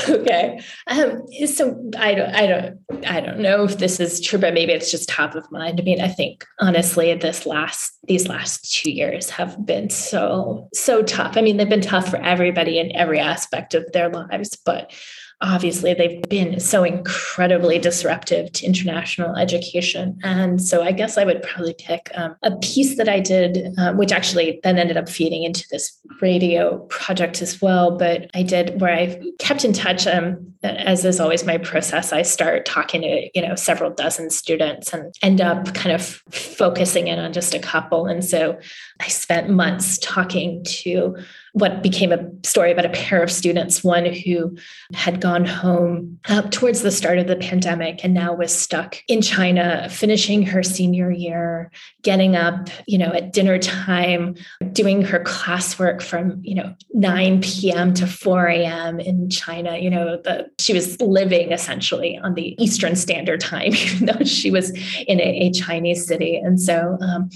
okay. 0.08 0.60
Um, 0.86 1.26
so 1.46 1.90
I 1.98 2.14
don't, 2.14 2.34
I 2.34 2.46
don't, 2.46 3.06
I 3.06 3.20
don't 3.20 3.40
know 3.40 3.64
if 3.64 3.78
this 3.78 3.98
is 3.98 4.20
true, 4.20 4.38
but 4.38 4.54
maybe 4.54 4.72
it's 4.72 4.90
just 4.90 5.08
top 5.08 5.34
of 5.34 5.50
mind. 5.50 5.80
I 5.80 5.82
mean, 5.82 6.00
I 6.00 6.08
think 6.08 6.46
honestly, 6.60 7.12
this 7.14 7.44
last, 7.44 7.92
these 8.04 8.28
last 8.28 8.72
two 8.72 8.92
years 8.92 9.30
have 9.30 9.66
been 9.66 9.90
so, 9.90 10.68
so 10.72 11.02
tough. 11.02 11.36
I 11.36 11.40
mean, 11.40 11.56
they've 11.56 11.68
been 11.68 11.80
tough 11.80 12.08
for 12.08 12.18
everybody 12.18 12.78
in 12.78 12.94
every 12.94 13.18
aspect 13.18 13.74
of 13.74 13.90
their 13.92 14.08
lives, 14.08 14.56
but 14.64 14.92
obviously 15.42 15.92
they've 15.92 16.22
been 16.28 16.58
so 16.60 16.84
incredibly 16.84 17.78
disruptive 17.78 18.50
to 18.52 18.64
international 18.64 19.34
education. 19.36 20.18
And 20.22 20.62
so 20.62 20.82
I 20.82 20.92
guess 20.92 21.18
I 21.18 21.24
would 21.24 21.42
probably 21.42 21.74
pick 21.74 22.10
um, 22.14 22.36
a 22.42 22.56
piece 22.58 22.96
that 22.96 23.08
I 23.08 23.20
did, 23.20 23.74
um, 23.78 23.98
which 23.98 24.12
actually 24.12 24.60
then 24.62 24.78
ended 24.78 24.96
up 24.96 25.08
feeding 25.08 25.42
into 25.42 25.66
this 25.70 25.98
radio 26.20 26.78
project 26.88 27.42
as 27.42 27.60
well. 27.60 27.96
But 27.98 28.30
I 28.34 28.42
did 28.42 28.80
where 28.80 28.94
I 28.94 29.20
kept 29.38 29.64
in 29.64 29.72
touch. 29.72 30.06
Um, 30.06 30.48
as 30.62 31.04
is 31.04 31.18
always 31.18 31.44
my 31.44 31.58
process, 31.58 32.12
I 32.12 32.22
start 32.22 32.64
talking 32.64 33.02
to 33.02 33.30
you 33.34 33.46
know 33.46 33.56
several 33.56 33.90
dozen 33.90 34.30
students 34.30 34.92
and 34.92 35.12
end 35.20 35.40
up 35.40 35.74
kind 35.74 35.92
of 35.92 36.04
focusing 36.30 37.08
in 37.08 37.18
on 37.18 37.32
just 37.32 37.52
a 37.52 37.58
couple. 37.58 38.06
And 38.06 38.24
so 38.24 38.58
I 39.00 39.08
spent 39.08 39.50
months 39.50 39.98
talking 39.98 40.62
to 40.64 41.16
what 41.52 41.82
became 41.82 42.12
a 42.12 42.30
story 42.44 42.72
about 42.72 42.86
a 42.86 42.90
pair 42.90 43.22
of 43.22 43.30
students, 43.30 43.84
one 43.84 44.06
who 44.06 44.56
had 44.94 45.20
gone 45.20 45.44
home 45.44 46.18
uh, 46.28 46.42
towards 46.50 46.80
the 46.80 46.90
start 46.90 47.18
of 47.18 47.26
the 47.26 47.36
pandemic 47.36 48.02
and 48.02 48.14
now 48.14 48.32
was 48.32 48.56
stuck 48.56 48.96
in 49.06 49.20
China, 49.20 49.86
finishing 49.90 50.42
her 50.42 50.62
senior 50.62 51.10
year, 51.10 51.70
getting 52.02 52.36
up, 52.36 52.70
you 52.86 52.96
know, 52.96 53.12
at 53.12 53.34
dinner 53.34 53.58
time, 53.58 54.34
doing 54.72 55.02
her 55.02 55.20
classwork 55.20 56.00
from, 56.00 56.40
you 56.42 56.54
know, 56.54 56.74
9 56.94 57.42
p.m. 57.42 57.92
to 57.94 58.06
4 58.06 58.46
a.m. 58.46 58.98
in 58.98 59.28
China. 59.28 59.76
You 59.76 59.90
know, 59.90 60.16
the, 60.24 60.50
she 60.58 60.72
was 60.72 60.98
living 61.02 61.52
essentially 61.52 62.16
on 62.16 62.32
the 62.32 62.56
Eastern 62.62 62.96
Standard 62.96 63.40
Time, 63.40 63.74
even 63.74 64.06
though 64.06 64.24
she 64.24 64.50
was 64.50 64.70
in 65.06 65.20
a, 65.20 65.48
a 65.48 65.50
Chinese 65.52 66.06
city. 66.06 66.36
And 66.36 66.58
so, 66.58 66.96
um, 67.02 67.28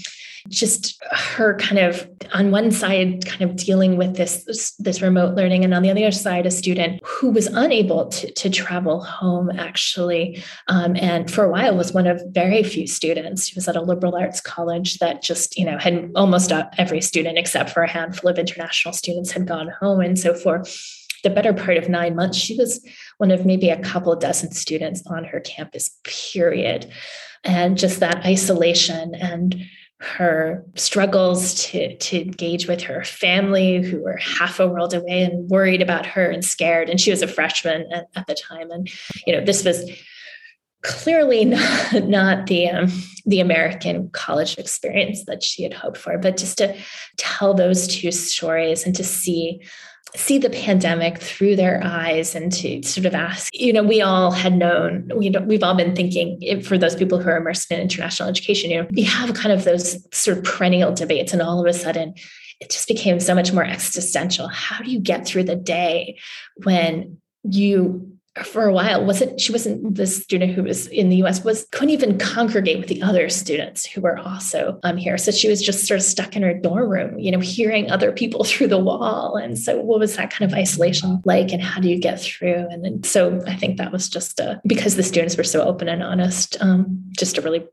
just 0.49 1.01
her 1.11 1.57
kind 1.57 1.79
of 1.79 2.09
on 2.33 2.51
one 2.51 2.71
side 2.71 3.25
kind 3.25 3.41
of 3.41 3.55
dealing 3.55 3.97
with 3.97 4.15
this 4.15 4.43
this, 4.77 5.01
remote 5.01 5.35
learning 5.35 5.63
and 5.63 5.73
on 5.73 5.83
the 5.83 5.91
other 5.91 6.11
side 6.11 6.45
a 6.45 6.51
student 6.51 6.99
who 7.05 7.29
was 7.29 7.47
unable 7.47 8.07
to, 8.07 8.31
to 8.33 8.49
travel 8.49 9.01
home 9.01 9.51
actually. 9.51 10.43
Um, 10.67 10.95
and 10.95 11.29
for 11.29 11.43
a 11.43 11.49
while 11.49 11.77
was 11.77 11.93
one 11.93 12.07
of 12.07 12.21
very 12.29 12.63
few 12.63 12.87
students. 12.87 13.47
She 13.47 13.55
was 13.55 13.67
at 13.67 13.75
a 13.75 13.81
liberal 13.81 14.15
arts 14.15 14.41
college 14.41 14.97
that 14.99 15.21
just 15.21 15.57
you 15.57 15.65
know 15.65 15.77
had 15.77 16.11
almost 16.15 16.51
every 16.77 17.01
student 17.01 17.37
except 17.37 17.69
for 17.69 17.83
a 17.83 17.89
handful 17.89 18.29
of 18.29 18.39
international 18.39 18.93
students 18.93 19.31
had 19.31 19.47
gone 19.47 19.69
home. 19.79 20.01
And 20.01 20.17
so 20.17 20.33
for 20.33 20.63
the 21.23 21.29
better 21.29 21.53
part 21.53 21.77
of 21.77 21.89
nine 21.89 22.15
months 22.15 22.37
she 22.37 22.55
was 22.55 22.85
one 23.17 23.31
of 23.31 23.45
maybe 23.45 23.69
a 23.69 23.79
couple 23.79 24.15
dozen 24.15 24.51
students 24.51 25.03
on 25.07 25.25
her 25.25 25.39
campus 25.39 25.97
period. 26.03 26.91
And 27.43 27.77
just 27.77 27.99
that 27.99 28.25
isolation 28.25 29.15
and 29.15 29.63
her 29.99 30.63
struggles 30.75 31.55
to 31.65 31.95
to 31.97 32.21
engage 32.21 32.67
with 32.67 32.81
her 32.81 33.03
family 33.03 33.81
who 33.81 34.03
were 34.03 34.17
half 34.17 34.59
a 34.59 34.67
world 34.67 34.93
away 34.93 35.23
and 35.23 35.49
worried 35.49 35.81
about 35.81 36.05
her 36.05 36.29
and 36.29 36.45
scared. 36.45 36.89
And 36.89 37.01
she 37.01 37.09
was 37.09 37.23
a 37.23 37.27
freshman 37.27 37.91
at, 37.91 38.05
at 38.15 38.27
the 38.27 38.35
time. 38.35 38.69
And 38.69 38.89
you 39.25 39.33
know 39.33 39.43
this 39.43 39.65
was 39.65 39.89
clearly 40.83 41.45
not, 41.45 42.03
not 42.03 42.47
the 42.47 42.69
um, 42.69 42.91
the 43.25 43.39
American 43.39 44.09
college 44.11 44.57
experience 44.57 45.25
that 45.25 45.43
she 45.43 45.63
had 45.63 45.73
hoped 45.73 45.97
for. 45.97 46.17
But 46.17 46.37
just 46.37 46.59
to 46.59 46.75
tell 47.17 47.53
those 47.53 47.87
two 47.87 48.11
stories 48.11 48.85
and 48.85 48.95
to 48.95 49.03
see 49.03 49.61
see 50.15 50.37
the 50.37 50.49
pandemic 50.49 51.19
through 51.19 51.55
their 51.55 51.81
eyes 51.83 52.33
and 52.33 52.51
to 52.51 52.81
sort 52.81 53.05
of 53.05 53.13
ask 53.13 53.53
you 53.53 53.73
know 53.73 53.83
we 53.83 54.01
all 54.01 54.31
had 54.31 54.55
known 54.55 55.09
we 55.15 55.29
we've 55.45 55.63
all 55.63 55.75
been 55.75 55.95
thinking 55.95 56.39
eh, 56.43 56.61
for 56.61 56.77
those 56.77 56.95
people 56.95 57.19
who 57.19 57.29
are 57.29 57.37
immersed 57.37 57.71
in 57.71 57.79
international 57.79 58.29
education 58.29 58.71
you 58.71 58.81
know 58.81 58.87
we 58.91 59.03
have 59.03 59.33
kind 59.33 59.51
of 59.51 59.65
those 59.65 59.97
sort 60.15 60.37
of 60.37 60.43
perennial 60.43 60.93
debates 60.93 61.33
and 61.33 61.41
all 61.41 61.59
of 61.59 61.67
a 61.67 61.73
sudden 61.73 62.13
it 62.59 62.69
just 62.69 62.87
became 62.87 63.19
so 63.19 63.35
much 63.35 63.53
more 63.53 63.63
existential. 63.63 64.47
How 64.47 64.83
do 64.83 64.91
you 64.91 64.99
get 64.99 65.25
through 65.27 65.43
the 65.43 65.55
day 65.55 66.17
when 66.63 67.17
you 67.43 68.16
for 68.43 68.65
a 68.65 68.73
while 68.73 69.05
wasn't 69.05 69.39
she 69.39 69.51
wasn't 69.51 69.95
the 69.95 70.07
student 70.07 70.53
who 70.53 70.63
was 70.63 70.87
in 70.87 71.09
the 71.09 71.17
US 71.17 71.43
was 71.43 71.67
couldn't 71.71 71.91
even 71.91 72.17
congregate 72.17 72.79
with 72.79 72.87
the 72.87 73.01
other 73.01 73.29
students 73.29 73.85
who 73.85 74.01
were 74.01 74.17
also 74.17 74.79
um, 74.83 74.97
here. 74.97 75.17
So 75.17 75.31
she 75.31 75.49
was 75.49 75.61
just 75.61 75.85
sort 75.85 75.99
of 75.99 76.05
stuck 76.05 76.35
in 76.35 76.43
her 76.43 76.53
dorm 76.53 76.89
room 76.89 77.19
you 77.19 77.31
know 77.31 77.39
hearing 77.39 77.91
other 77.91 78.11
people 78.11 78.43
through 78.45 78.67
the 78.67 78.77
wall. 78.77 79.35
And 79.35 79.57
so 79.57 79.79
what 79.79 79.99
was 79.99 80.15
that 80.15 80.31
kind 80.31 80.51
of 80.51 80.57
isolation 80.57 81.21
like 81.25 81.51
and 81.51 81.61
how 81.61 81.79
do 81.79 81.89
you 81.89 81.99
get 81.99 82.19
through? 82.19 82.67
And 82.69 82.83
then 82.83 83.03
so 83.03 83.41
I 83.47 83.55
think 83.55 83.77
that 83.77 83.91
was 83.91 84.09
just 84.09 84.39
a, 84.39 84.61
because 84.65 84.95
the 84.95 85.03
students 85.03 85.37
were 85.37 85.43
so 85.43 85.63
open 85.63 85.87
and 85.87 86.03
honest 86.03 86.57
um, 86.61 87.03
just 87.17 87.37
a 87.37 87.41
really 87.41 87.65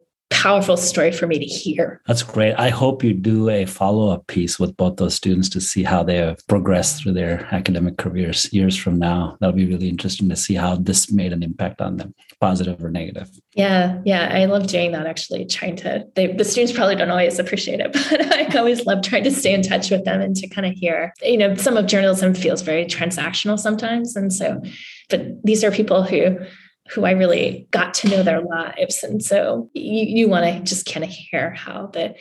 powerful 0.45 0.77
story 0.77 1.11
for 1.11 1.27
me 1.27 1.39
to 1.39 1.47
hear. 1.47 2.03
That's 2.07 2.23
great. 2.23 2.53
I 2.59 2.69
hope 2.69 3.03
you 3.03 3.15
do 3.15 3.49
a 3.49 3.65
follow 3.65 4.11
up 4.11 4.27
piece 4.27 4.59
with 4.59 4.77
both 4.77 4.97
those 4.97 5.15
students 5.15 5.49
to 5.51 5.61
see 5.61 5.83
how 5.83 6.03
they 6.03 6.17
have 6.17 6.47
progressed 6.49 7.03
through 7.03 7.15
their 7.15 7.49
academic 7.51 7.97
careers 7.97 8.53
years 8.53 8.77
from 8.77 8.99
now. 8.99 9.39
That'll 9.41 9.57
be 9.57 9.65
really 9.65 9.89
interesting 9.89 10.29
to 10.29 10.37
see 10.37 10.53
how 10.55 10.77
this 10.77 11.11
made 11.11 11.33
an 11.33 11.43
impact 11.43 11.81
on 11.81 11.97
them, 11.97 12.15
positive 12.43 12.85
or 12.85 12.91
negative. 12.91 13.31
Yeah, 13.55 14.03
yeah, 14.05 14.29
I 14.35 14.45
love 14.45 14.67
doing 14.67 14.93
that. 14.93 15.07
Actually, 15.07 15.47
trying 15.47 15.77
to 15.77 16.05
they, 16.15 16.27
the 16.27 16.45
students 16.45 16.77
probably 16.77 16.97
don't 16.97 17.11
always 17.11 17.39
appreciate 17.39 17.81
it, 17.81 17.93
but 18.11 18.31
I 18.35 18.59
always 18.59 18.85
love 18.85 19.03
trying 19.03 19.25
to 19.25 19.31
stay 19.31 19.55
in 19.55 19.63
touch 19.63 19.91
with 19.91 20.05
them 20.05 20.21
and 20.21 20.37
to 20.37 20.47
kind 20.49 20.67
of 20.67 20.75
hear. 20.75 21.15
You 21.23 21.39
know, 21.39 21.55
some 21.55 21.79
of 21.79 21.87
journalism 21.87 22.35
feels 22.35 22.61
very 22.61 22.85
transactional 22.85 23.59
sometimes, 23.59 24.15
and 24.15 24.31
so, 24.31 24.61
but 25.09 25.43
these 25.43 25.65
are 25.65 25.71
people 25.71 26.03
who 26.03 26.37
who 26.90 27.05
I 27.05 27.12
really 27.12 27.66
got 27.70 27.94
to 27.94 28.09
know 28.09 28.23
their 28.23 28.42
lives. 28.42 29.03
And 29.03 29.23
so 29.23 29.70
you, 29.73 30.05
you 30.05 30.29
want 30.29 30.44
to 30.44 30.62
just 30.62 30.87
kind 30.87 31.05
of 31.05 31.11
hear 31.11 31.51
how 31.51 31.87
the 31.87 32.14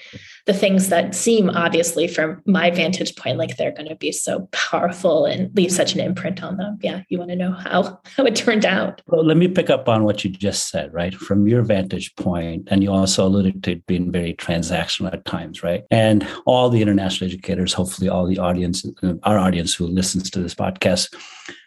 the 0.45 0.53
things 0.53 0.89
that 0.89 1.15
seem 1.15 1.49
obviously 1.49 2.08
from 2.08 2.41
my 2.45 2.69
vantage 2.69 3.15
point 3.15 3.38
like 3.38 3.56
they're 3.56 3.71
going 3.71 3.88
to 3.88 3.95
be 3.95 4.12
so 4.12 4.47
powerful 4.51 5.25
and 5.25 5.56
leave 5.56 5.71
such 5.71 5.93
an 5.93 6.01
imprint 6.01 6.43
on 6.43 6.58
them. 6.58 6.77
Yeah, 6.82 7.01
you 7.10 7.17
want 7.17 7.29
to 7.29 7.36
know 7.36 7.53
how 7.53 7.99
how 8.17 8.25
it 8.25 8.36
turned 8.36 8.65
out. 8.65 9.01
Well, 9.08 9.25
let 9.25 9.38
me 9.38 9.47
pick 9.47 9.69
up 9.69 9.88
on 9.88 10.03
what 10.03 10.23
you 10.23 10.29
just 10.29 10.69
said, 10.69 10.93
right? 10.93 11.13
From 11.13 11.47
your 11.47 11.62
vantage 11.62 12.15
point, 12.15 12.67
and 12.69 12.84
you 12.84 12.91
also 12.91 13.25
alluded 13.25 13.63
to 13.63 13.71
it 13.73 13.86
being 13.86 14.12
very 14.12 14.34
transactional 14.34 15.13
at 15.13 15.25
times, 15.25 15.63
right? 15.63 15.84
And 15.91 16.27
all 16.45 16.69
the 16.69 16.82
international 16.82 17.29
educators, 17.29 17.73
hopefully 17.73 18.10
all 18.10 18.27
the 18.27 18.39
audience, 18.39 18.86
uh, 19.01 19.13
our 19.23 19.38
audience 19.38 19.73
who 19.73 19.88
listens 19.88 20.29
to 20.32 20.41
this 20.41 20.56
podcast 20.56 21.13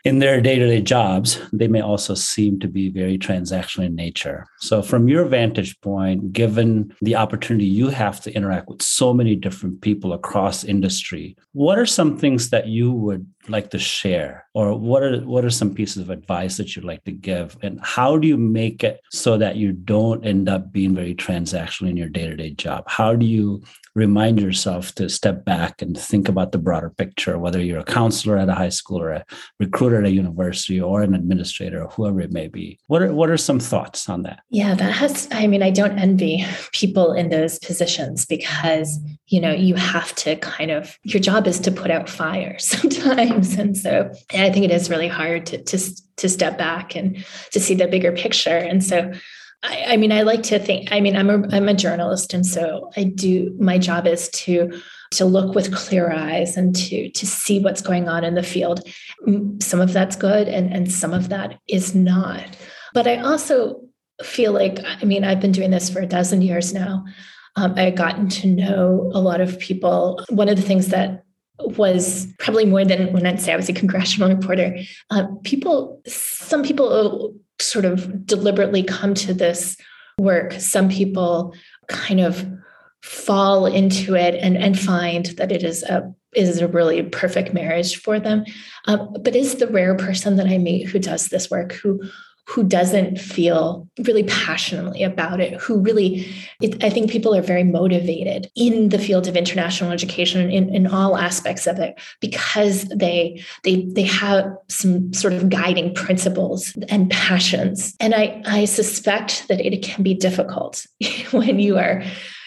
in 0.04 0.20
their 0.20 0.40
day-to-day 0.40 0.80
jobs 0.80 1.40
they 1.52 1.68
may 1.68 1.80
also 1.80 2.14
seem 2.14 2.60
to 2.60 2.68
be 2.68 2.88
very 2.88 3.18
transactional 3.18 3.86
in 3.86 3.94
nature 3.94 4.46
so 4.60 4.80
from 4.80 5.08
your 5.08 5.24
vantage 5.24 5.78
point 5.80 6.32
given 6.32 6.94
the 7.02 7.16
opportunity 7.16 7.66
you 7.66 7.88
have 7.88 8.20
to 8.20 8.32
interact 8.32 8.65
with 8.68 8.82
so 8.82 9.12
many 9.12 9.36
different 9.36 9.80
people 9.80 10.12
across 10.12 10.64
industry 10.64 11.36
what 11.52 11.78
are 11.78 11.86
some 11.86 12.18
things 12.18 12.50
that 12.50 12.66
you 12.66 12.92
would 12.92 13.26
like 13.50 13.70
to 13.70 13.78
share? 13.78 14.46
Or 14.54 14.78
what 14.78 15.02
are 15.02 15.20
what 15.20 15.44
are 15.44 15.50
some 15.50 15.74
pieces 15.74 16.02
of 16.02 16.10
advice 16.10 16.56
that 16.56 16.76
you'd 16.76 16.84
like 16.84 17.04
to 17.04 17.12
give? 17.12 17.56
And 17.62 17.80
how 17.82 18.16
do 18.16 18.28
you 18.28 18.36
make 18.36 18.84
it 18.84 19.00
so 19.10 19.36
that 19.38 19.56
you 19.56 19.72
don't 19.72 20.24
end 20.24 20.48
up 20.48 20.72
being 20.72 20.94
very 20.94 21.14
transactional 21.14 21.90
in 21.90 21.96
your 21.96 22.08
day-to-day 22.08 22.50
job? 22.50 22.84
How 22.86 23.14
do 23.14 23.26
you 23.26 23.62
remind 23.94 24.40
yourself 24.40 24.94
to 24.94 25.08
step 25.08 25.44
back 25.44 25.80
and 25.80 25.98
think 25.98 26.28
about 26.28 26.52
the 26.52 26.58
broader 26.58 26.90
picture 26.90 27.38
whether 27.38 27.60
you're 27.60 27.80
a 27.80 27.84
counselor 27.84 28.36
at 28.36 28.48
a 28.48 28.54
high 28.54 28.68
school 28.68 29.00
or 29.00 29.10
a 29.10 29.24
recruiter 29.58 29.98
at 29.98 30.04
a 30.04 30.10
university 30.10 30.80
or 30.80 31.02
an 31.02 31.14
administrator 31.14 31.82
or 31.82 31.88
whoever 31.88 32.20
it 32.20 32.32
may 32.32 32.46
be? 32.46 32.78
What 32.86 33.02
are 33.02 33.12
what 33.12 33.30
are 33.30 33.36
some 33.36 33.58
thoughts 33.58 34.08
on 34.08 34.22
that? 34.22 34.40
Yeah 34.50 34.76
that 34.76 34.92
has 34.92 35.28
i 35.32 35.46
mean 35.46 35.62
i 35.62 35.70
don't 35.70 35.98
envy 35.98 36.44
people 36.72 37.12
in 37.12 37.28
those 37.30 37.58
positions 37.58 38.26
because 38.26 38.98
you 39.26 39.40
know 39.40 39.52
you 39.52 39.74
have 39.74 40.14
to 40.14 40.36
kind 40.36 40.70
of 40.70 40.98
your 41.02 41.20
job 41.20 41.46
is 41.46 41.58
to 41.60 41.70
put 41.70 41.90
out 41.90 42.08
fires 42.08 42.64
sometimes 42.76 43.35
and 43.36 43.76
so 43.76 44.10
and 44.30 44.42
i 44.42 44.50
think 44.50 44.64
it 44.64 44.70
is 44.70 44.90
really 44.90 45.08
hard 45.08 45.46
to 45.46 45.62
to, 45.62 45.78
to 46.16 46.28
step 46.28 46.58
back 46.58 46.96
and 46.96 47.24
to 47.52 47.60
see 47.60 47.74
the 47.74 47.86
bigger 47.86 48.12
picture. 48.12 48.56
And 48.56 48.82
so 48.82 49.12
I, 49.62 49.84
I 49.88 49.96
mean 49.96 50.12
i 50.12 50.22
like 50.22 50.42
to 50.44 50.58
think 50.58 50.92
i 50.92 51.00
mean 51.00 51.16
i'm 51.16 51.30
a, 51.30 51.48
I'm 51.54 51.68
a 51.68 51.74
journalist. 51.74 52.34
And 52.34 52.46
so 52.46 52.90
i 52.96 53.04
do 53.04 53.54
my 53.58 53.78
job 53.78 54.06
is 54.06 54.28
to 54.30 54.80
to 55.12 55.24
look 55.24 55.54
with 55.54 55.74
clear 55.74 56.10
eyes 56.10 56.56
and 56.56 56.74
to 56.74 57.10
to 57.10 57.26
see 57.26 57.60
what's 57.60 57.82
going 57.82 58.08
on 58.08 58.24
in 58.24 58.34
the 58.34 58.42
field. 58.42 58.80
Some 59.60 59.80
of 59.80 59.92
that's 59.92 60.16
good 60.16 60.48
and 60.48 60.72
and 60.72 60.90
some 60.90 61.14
of 61.14 61.28
that 61.28 61.58
is 61.68 61.94
not. 61.94 62.56
But 62.94 63.06
i 63.06 63.16
also 63.16 63.82
feel 64.22 64.52
like 64.52 64.78
i 64.82 65.04
mean 65.04 65.24
i've 65.24 65.40
been 65.40 65.52
doing 65.52 65.70
this 65.70 65.90
for 65.90 66.00
a 66.00 66.06
dozen 66.06 66.42
years 66.42 66.72
now. 66.72 67.04
Um, 67.56 67.74
I 67.76 67.82
had 67.82 67.96
gotten 67.96 68.28
to 68.28 68.46
know 68.46 69.10
a 69.14 69.20
lot 69.20 69.40
of 69.40 69.58
people. 69.58 70.22
One 70.28 70.48
of 70.48 70.56
the 70.56 70.62
things 70.62 70.88
that 70.88 71.25
was 71.58 72.26
probably 72.38 72.66
more 72.66 72.84
than 72.84 73.12
when 73.12 73.26
I'd 73.26 73.40
say 73.40 73.52
I 73.52 73.56
was 73.56 73.68
a 73.68 73.74
congressional 73.74 74.28
reporter. 74.28 74.78
Uh, 75.10 75.26
people, 75.44 76.02
some 76.06 76.62
people 76.62 77.34
sort 77.60 77.84
of 77.84 78.26
deliberately 78.26 78.82
come 78.82 79.14
to 79.14 79.34
this 79.34 79.76
work. 80.18 80.52
Some 80.54 80.88
people 80.88 81.54
kind 81.88 82.20
of 82.20 82.46
fall 83.02 83.66
into 83.66 84.14
it 84.14 84.34
and, 84.34 84.56
and 84.56 84.78
find 84.78 85.26
that 85.36 85.52
it 85.52 85.62
is 85.62 85.82
a 85.84 86.12
is 86.34 86.60
a 86.60 86.68
really 86.68 87.02
perfect 87.02 87.54
marriage 87.54 87.96
for 87.96 88.20
them. 88.20 88.44
Um, 88.84 89.16
but 89.20 89.34
is 89.34 89.54
the 89.54 89.68
rare 89.68 89.94
person 89.94 90.36
that 90.36 90.46
I 90.46 90.58
meet 90.58 90.86
who 90.86 90.98
does 90.98 91.28
this 91.28 91.50
work, 91.50 91.72
who 91.72 92.02
who 92.48 92.62
doesn't 92.62 93.18
feel 93.18 93.88
really 94.04 94.22
passionately 94.24 95.02
about 95.02 95.40
it, 95.40 95.60
who 95.60 95.80
really, 95.80 96.32
it, 96.60 96.82
I 96.82 96.90
think 96.90 97.10
people 97.10 97.34
are 97.34 97.42
very 97.42 97.64
motivated 97.64 98.50
in 98.54 98.90
the 98.90 98.98
field 98.98 99.26
of 99.26 99.36
international 99.36 99.90
education 99.90 100.50
in, 100.50 100.72
in 100.74 100.86
all 100.86 101.16
aspects 101.16 101.66
of 101.66 101.78
it 101.80 101.98
because 102.20 102.84
they 102.84 103.42
they 103.64 103.84
they 103.86 104.04
have 104.04 104.46
some 104.68 105.12
sort 105.12 105.32
of 105.32 105.48
guiding 105.48 105.92
principles 105.94 106.76
and 106.88 107.10
passions. 107.10 107.96
And 107.98 108.14
I 108.14 108.42
I 108.46 108.64
suspect 108.64 109.48
that 109.48 109.60
it 109.60 109.82
can 109.82 110.04
be 110.04 110.14
difficult 110.14 110.86
when 111.32 111.58
you 111.58 111.78
are 111.78 112.04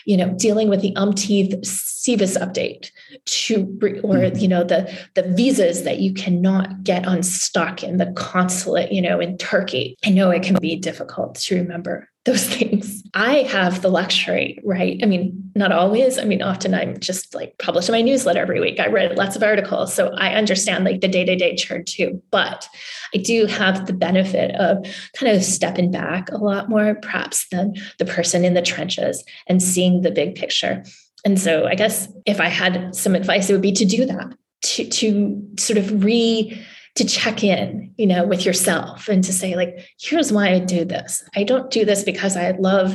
you 0.10 0.18
know, 0.18 0.34
dealing 0.40 0.70
with 0.70 0.82
the 0.82 0.96
umpteenth 0.96 1.54
SEVIS 1.64 2.36
update 2.38 2.90
to, 3.26 3.62
or, 4.04 4.16
mm-hmm. 4.16 4.40
you 4.40 4.48
know, 4.48 4.64
the, 4.64 4.92
the 5.14 5.22
visas 5.22 5.84
that 5.84 6.00
you 6.00 6.16
cannot 6.16 6.84
get 6.84 7.06
unstuck 7.06 7.84
in 7.84 7.98
the 7.98 8.12
consulate, 8.14 8.92
you 8.92 9.04
know, 9.04 9.20
in 9.20 9.38
Turkey. 9.38 9.96
I 10.04 10.10
know 10.10 10.32
it 10.32 10.42
can 10.42 10.58
be 10.60 10.76
difficult 10.78 11.36
to 11.36 11.60
remember 11.60 12.10
those 12.30 12.48
things. 12.56 13.04
I 13.14 13.42
have 13.44 13.82
the 13.82 13.90
luxury, 13.90 14.60
right? 14.64 15.00
I 15.02 15.06
mean, 15.06 15.52
not 15.56 15.72
always. 15.72 16.20
I 16.20 16.26
mean, 16.26 16.42
often 16.42 16.74
I'm 16.74 17.00
just 17.00 17.34
like 17.34 17.58
publishing 17.58 17.94
my 17.94 18.02
newsletter 18.02 18.40
every 18.40 18.60
week. 18.60 18.80
I 18.80 18.88
read 18.88 19.18
lots 19.18 19.36
of 19.36 19.44
articles. 19.44 19.94
So 19.94 20.14
I 20.16 20.36
understand 20.36 20.86
like 20.86 21.02
the 21.02 21.08
day 21.08 21.26
to 21.26 21.36
day 21.36 21.56
churn 21.56 21.86
too. 21.86 22.22
But 22.30 22.68
I 23.14 23.18
do 23.18 23.48
have 23.48 23.88
the 23.88 23.94
benefit 23.94 24.56
of 24.56 24.86
kind 25.14 25.36
of 25.36 25.44
stepping 25.44 25.92
back 25.92 26.32
a 26.32 26.38
lot 26.38 26.70
more, 26.70 26.96
perhaps, 26.96 27.48
than 27.50 27.74
the 27.98 28.06
person 28.06 28.46
in 28.46 28.54
the 28.54 28.62
trenches 28.62 29.24
and 29.48 29.62
seeing 29.62 30.02
the 30.02 30.12
big 30.12 30.36
picture. 30.36 30.84
And 31.26 31.40
so 31.40 31.66
I 31.66 31.76
guess 31.76 32.08
if 32.26 32.40
I 32.40 32.48
had 32.48 32.96
some 32.96 33.16
advice, 33.16 33.50
it 33.50 33.54
would 33.54 33.62
be 33.62 33.74
to 33.74 33.86
do 33.86 34.06
that, 34.06 34.34
to, 34.62 34.88
to 34.88 35.48
sort 35.58 35.78
of 35.78 36.04
re 36.04 36.64
to 37.00 37.06
check 37.06 37.44
in, 37.46 37.94
you 37.98 38.06
know, 38.06 38.26
with 38.26 38.46
yourself 38.46 39.08
and 39.08 39.24
to 39.24 39.32
say, 39.32 39.56
like, 39.56 39.88
here's 39.98 40.34
why 40.34 40.50
I 40.50 40.60
do 40.60 40.84
this. 40.84 41.24
I 41.34 41.44
don't 41.44 41.72
do 41.72 41.86
this 41.86 42.04
because 42.04 42.36
I 42.36 42.52
love 42.52 42.94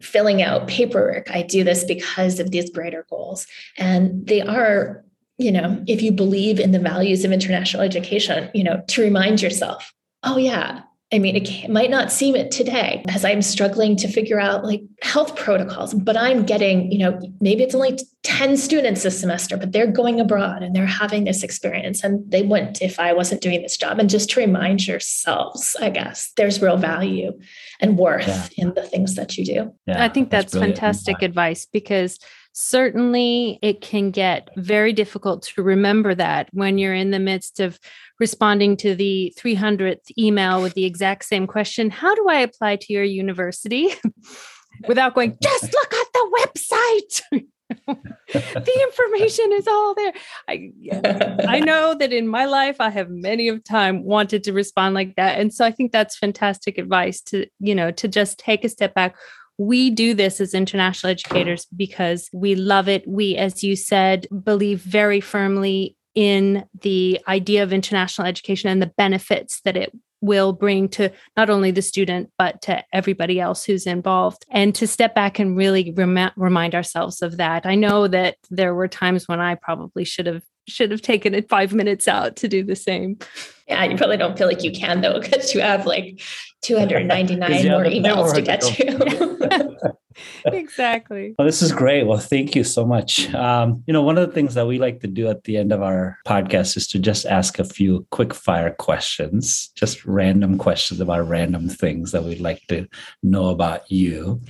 filling 0.00 0.42
out 0.42 0.68
paperwork. 0.68 1.28
I 1.32 1.42
do 1.42 1.64
this 1.64 1.82
because 1.82 2.38
of 2.38 2.52
these 2.52 2.70
greater 2.70 3.04
goals. 3.10 3.48
And 3.76 4.24
they 4.24 4.42
are, 4.42 5.04
you 5.38 5.50
know, 5.50 5.82
if 5.88 6.02
you 6.02 6.12
believe 6.12 6.60
in 6.60 6.70
the 6.70 6.78
values 6.78 7.24
of 7.24 7.32
international 7.32 7.82
education, 7.82 8.48
you 8.54 8.62
know, 8.62 8.80
to 8.86 9.02
remind 9.02 9.42
yourself, 9.42 9.92
oh, 10.22 10.36
yeah, 10.36 10.82
I 11.16 11.18
mean, 11.18 11.34
it 11.34 11.44
mm. 11.44 11.70
might 11.70 11.88
not 11.88 12.12
seem 12.12 12.36
it 12.36 12.50
today 12.50 13.02
as 13.08 13.24
I'm 13.24 13.40
struggling 13.40 13.96
to 13.96 14.08
figure 14.08 14.38
out 14.38 14.64
like 14.64 14.82
health 15.00 15.34
protocols, 15.34 15.94
but 15.94 16.14
I'm 16.14 16.44
getting, 16.44 16.92
you 16.92 16.98
know, 16.98 17.18
maybe 17.40 17.62
it's 17.62 17.74
only 17.74 17.98
10 18.22 18.58
students 18.58 19.02
this 19.02 19.18
semester, 19.18 19.56
but 19.56 19.72
they're 19.72 19.90
going 19.90 20.20
abroad 20.20 20.62
and 20.62 20.76
they're 20.76 20.84
having 20.84 21.24
this 21.24 21.42
experience 21.42 22.04
and 22.04 22.30
they 22.30 22.42
wouldn't 22.42 22.82
if 22.82 23.00
I 23.00 23.14
wasn't 23.14 23.40
doing 23.40 23.62
this 23.62 23.78
job. 23.78 23.98
And 23.98 24.10
just 24.10 24.28
to 24.30 24.40
remind 24.40 24.86
yourselves, 24.86 25.74
I 25.80 25.88
guess, 25.88 26.32
there's 26.36 26.60
real 26.60 26.76
value 26.76 27.32
and 27.80 27.96
worth 27.96 28.28
yeah. 28.28 28.48
in 28.58 28.74
the 28.74 28.82
things 28.82 29.14
that 29.14 29.38
you 29.38 29.46
do. 29.46 29.74
Yeah, 29.86 30.04
I 30.04 30.10
think 30.10 30.28
that's, 30.28 30.52
that's 30.52 30.62
fantastic 30.62 31.22
advice 31.22 31.66
because 31.72 32.18
certainly 32.58 33.58
it 33.60 33.82
can 33.82 34.10
get 34.10 34.48
very 34.56 34.90
difficult 34.90 35.42
to 35.42 35.62
remember 35.62 36.14
that 36.14 36.48
when 36.52 36.78
you're 36.78 36.94
in 36.94 37.10
the 37.10 37.18
midst 37.18 37.60
of 37.60 37.78
responding 38.18 38.78
to 38.78 38.94
the 38.94 39.30
300th 39.38 40.10
email 40.16 40.62
with 40.62 40.72
the 40.72 40.86
exact 40.86 41.26
same 41.26 41.46
question 41.46 41.90
How 41.90 42.14
do 42.14 42.26
I 42.30 42.40
apply 42.40 42.76
to 42.76 42.92
your 42.94 43.04
university? 43.04 43.90
Without 44.88 45.14
going, 45.14 45.36
just 45.42 45.64
look 45.64 45.92
at 45.92 46.06
the 46.14 46.38
website. 46.40 47.42
the 47.86 48.80
information 48.82 49.52
is 49.52 49.68
all 49.68 49.94
there. 49.94 50.12
I 50.48 50.72
I 51.46 51.60
know 51.60 51.94
that 51.94 52.12
in 52.12 52.26
my 52.26 52.46
life 52.46 52.76
I 52.80 52.88
have 52.88 53.10
many 53.10 53.48
of 53.48 53.64
time 53.64 54.02
wanted 54.02 54.44
to 54.44 54.54
respond 54.54 54.94
like 54.94 55.16
that. 55.16 55.38
And 55.38 55.52
so 55.52 55.62
I 55.62 55.72
think 55.72 55.92
that's 55.92 56.16
fantastic 56.16 56.78
advice 56.78 57.20
to, 57.22 57.46
you 57.60 57.74
know, 57.74 57.90
to 57.92 58.08
just 58.08 58.38
take 58.38 58.64
a 58.64 58.70
step 58.70 58.94
back 58.94 59.14
we 59.58 59.90
do 59.90 60.14
this 60.14 60.40
as 60.40 60.54
international 60.54 61.10
educators 61.10 61.66
because 61.74 62.28
we 62.32 62.54
love 62.54 62.88
it. 62.88 63.06
We, 63.06 63.36
as 63.36 63.64
you 63.64 63.76
said, 63.76 64.26
believe 64.44 64.80
very 64.80 65.20
firmly 65.20 65.96
in 66.14 66.64
the 66.80 67.20
idea 67.28 67.62
of 67.62 67.72
international 67.72 68.26
education 68.26 68.70
and 68.70 68.82
the 68.82 68.92
benefits 68.96 69.60
that 69.64 69.76
it 69.76 69.92
will 70.22 70.52
bring 70.52 70.88
to 70.88 71.12
not 71.36 71.50
only 71.50 71.70
the 71.70 71.82
student 71.82 72.30
but 72.38 72.62
to 72.62 72.82
everybody 72.92 73.38
else 73.38 73.64
who's 73.64 73.86
involved 73.86 74.44
and 74.50 74.74
to 74.74 74.86
step 74.86 75.14
back 75.14 75.38
and 75.38 75.56
really 75.56 75.92
rem- 75.92 76.30
remind 76.36 76.74
ourselves 76.74 77.20
of 77.20 77.36
that 77.36 77.66
i 77.66 77.74
know 77.74 78.08
that 78.08 78.36
there 78.50 78.74
were 78.74 78.88
times 78.88 79.28
when 79.28 79.40
i 79.40 79.54
probably 79.54 80.04
should 80.04 80.24
have 80.26 80.42
should 80.68 80.90
have 80.90 81.02
taken 81.02 81.34
it 81.34 81.48
five 81.48 81.72
minutes 81.72 82.08
out 82.08 82.36
to 82.36 82.48
do 82.48 82.62
the 82.62 82.76
same 82.76 83.18
yeah 83.68 83.84
you 83.84 83.96
probably 83.96 84.16
don't 84.16 84.36
feel 84.36 84.46
like 84.46 84.62
you 84.62 84.72
can 84.72 85.00
though 85.00 85.20
because 85.20 85.54
you 85.54 85.60
have 85.60 85.86
like 85.86 86.20
299 86.62 87.68
more 87.68 87.84
emails 87.84 88.34
to 88.34 88.42
get 88.42 88.60
to. 88.60 89.96
exactly. 90.46 91.34
Well, 91.38 91.46
this 91.46 91.62
is 91.62 91.72
great. 91.72 92.06
Well, 92.06 92.18
thank 92.18 92.56
you 92.56 92.64
so 92.64 92.84
much. 92.84 93.32
Um, 93.34 93.84
you 93.86 93.92
know, 93.92 94.02
one 94.02 94.18
of 94.18 94.26
the 94.26 94.34
things 94.34 94.54
that 94.54 94.66
we 94.66 94.78
like 94.78 95.00
to 95.00 95.06
do 95.06 95.28
at 95.28 95.44
the 95.44 95.56
end 95.58 95.72
of 95.72 95.82
our 95.82 96.18
podcast 96.26 96.76
is 96.76 96.86
to 96.88 96.98
just 96.98 97.26
ask 97.26 97.58
a 97.58 97.64
few 97.64 98.06
quick 98.10 98.34
fire 98.34 98.70
questions, 98.70 99.70
just 99.76 100.04
random 100.04 100.58
questions 100.58 101.00
about 101.00 101.28
random 101.28 101.68
things 101.68 102.12
that 102.12 102.24
we'd 102.24 102.40
like 102.40 102.62
to 102.68 102.86
know 103.22 103.50
about 103.50 103.90
you. 103.90 104.40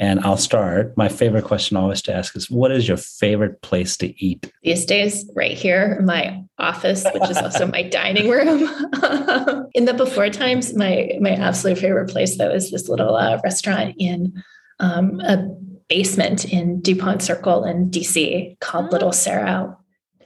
And 0.00 0.18
I'll 0.20 0.38
start. 0.38 0.96
My 0.96 1.10
favorite 1.10 1.44
question 1.44 1.76
always 1.76 2.00
to 2.02 2.14
ask 2.14 2.34
is 2.34 2.50
what 2.50 2.72
is 2.72 2.88
your 2.88 2.96
favorite 2.96 3.60
place 3.60 3.98
to 3.98 4.24
eat? 4.24 4.50
These 4.62 4.86
days, 4.86 5.30
right 5.36 5.52
here 5.52 5.98
in 6.00 6.06
my 6.06 6.42
office, 6.58 7.04
which 7.12 7.28
is 7.28 7.36
also 7.36 7.66
my 7.66 7.82
dining 7.98 8.30
room. 8.30 8.62
in 9.74 9.84
the 9.84 9.92
before 9.94 10.30
times, 10.30 10.74
my 10.74 11.12
my 11.20 11.32
absolute 11.32 11.78
favorite 11.78 12.08
place 12.08 12.38
though 12.38 12.50
is 12.50 12.70
this 12.70 12.88
little 12.88 13.14
uh, 13.14 13.38
restaurant 13.44 13.94
in 13.98 14.42
um, 14.78 15.20
a 15.20 15.46
basement 15.88 16.46
in 16.46 16.80
DuPont 16.80 17.20
Circle 17.20 17.64
in 17.64 17.90
DC 17.90 18.58
called 18.60 18.86
oh. 18.86 18.92
Little 18.92 19.10
Serow. 19.10 19.76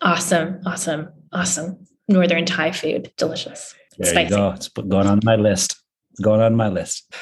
Awesome, 0.02 0.60
awesome, 0.64 1.08
awesome. 1.32 1.84
Northern 2.06 2.44
Thai 2.44 2.70
food, 2.70 3.12
delicious. 3.16 3.74
There 3.98 4.08
Spicy. 4.08 4.30
you 4.30 4.37
go. 4.37 4.50
It's 4.50 4.68
going 4.68 5.08
on 5.08 5.18
my 5.24 5.34
list. 5.34 5.82
It's 6.12 6.20
going 6.20 6.42
on 6.42 6.54
my 6.54 6.68
list. 6.68 7.12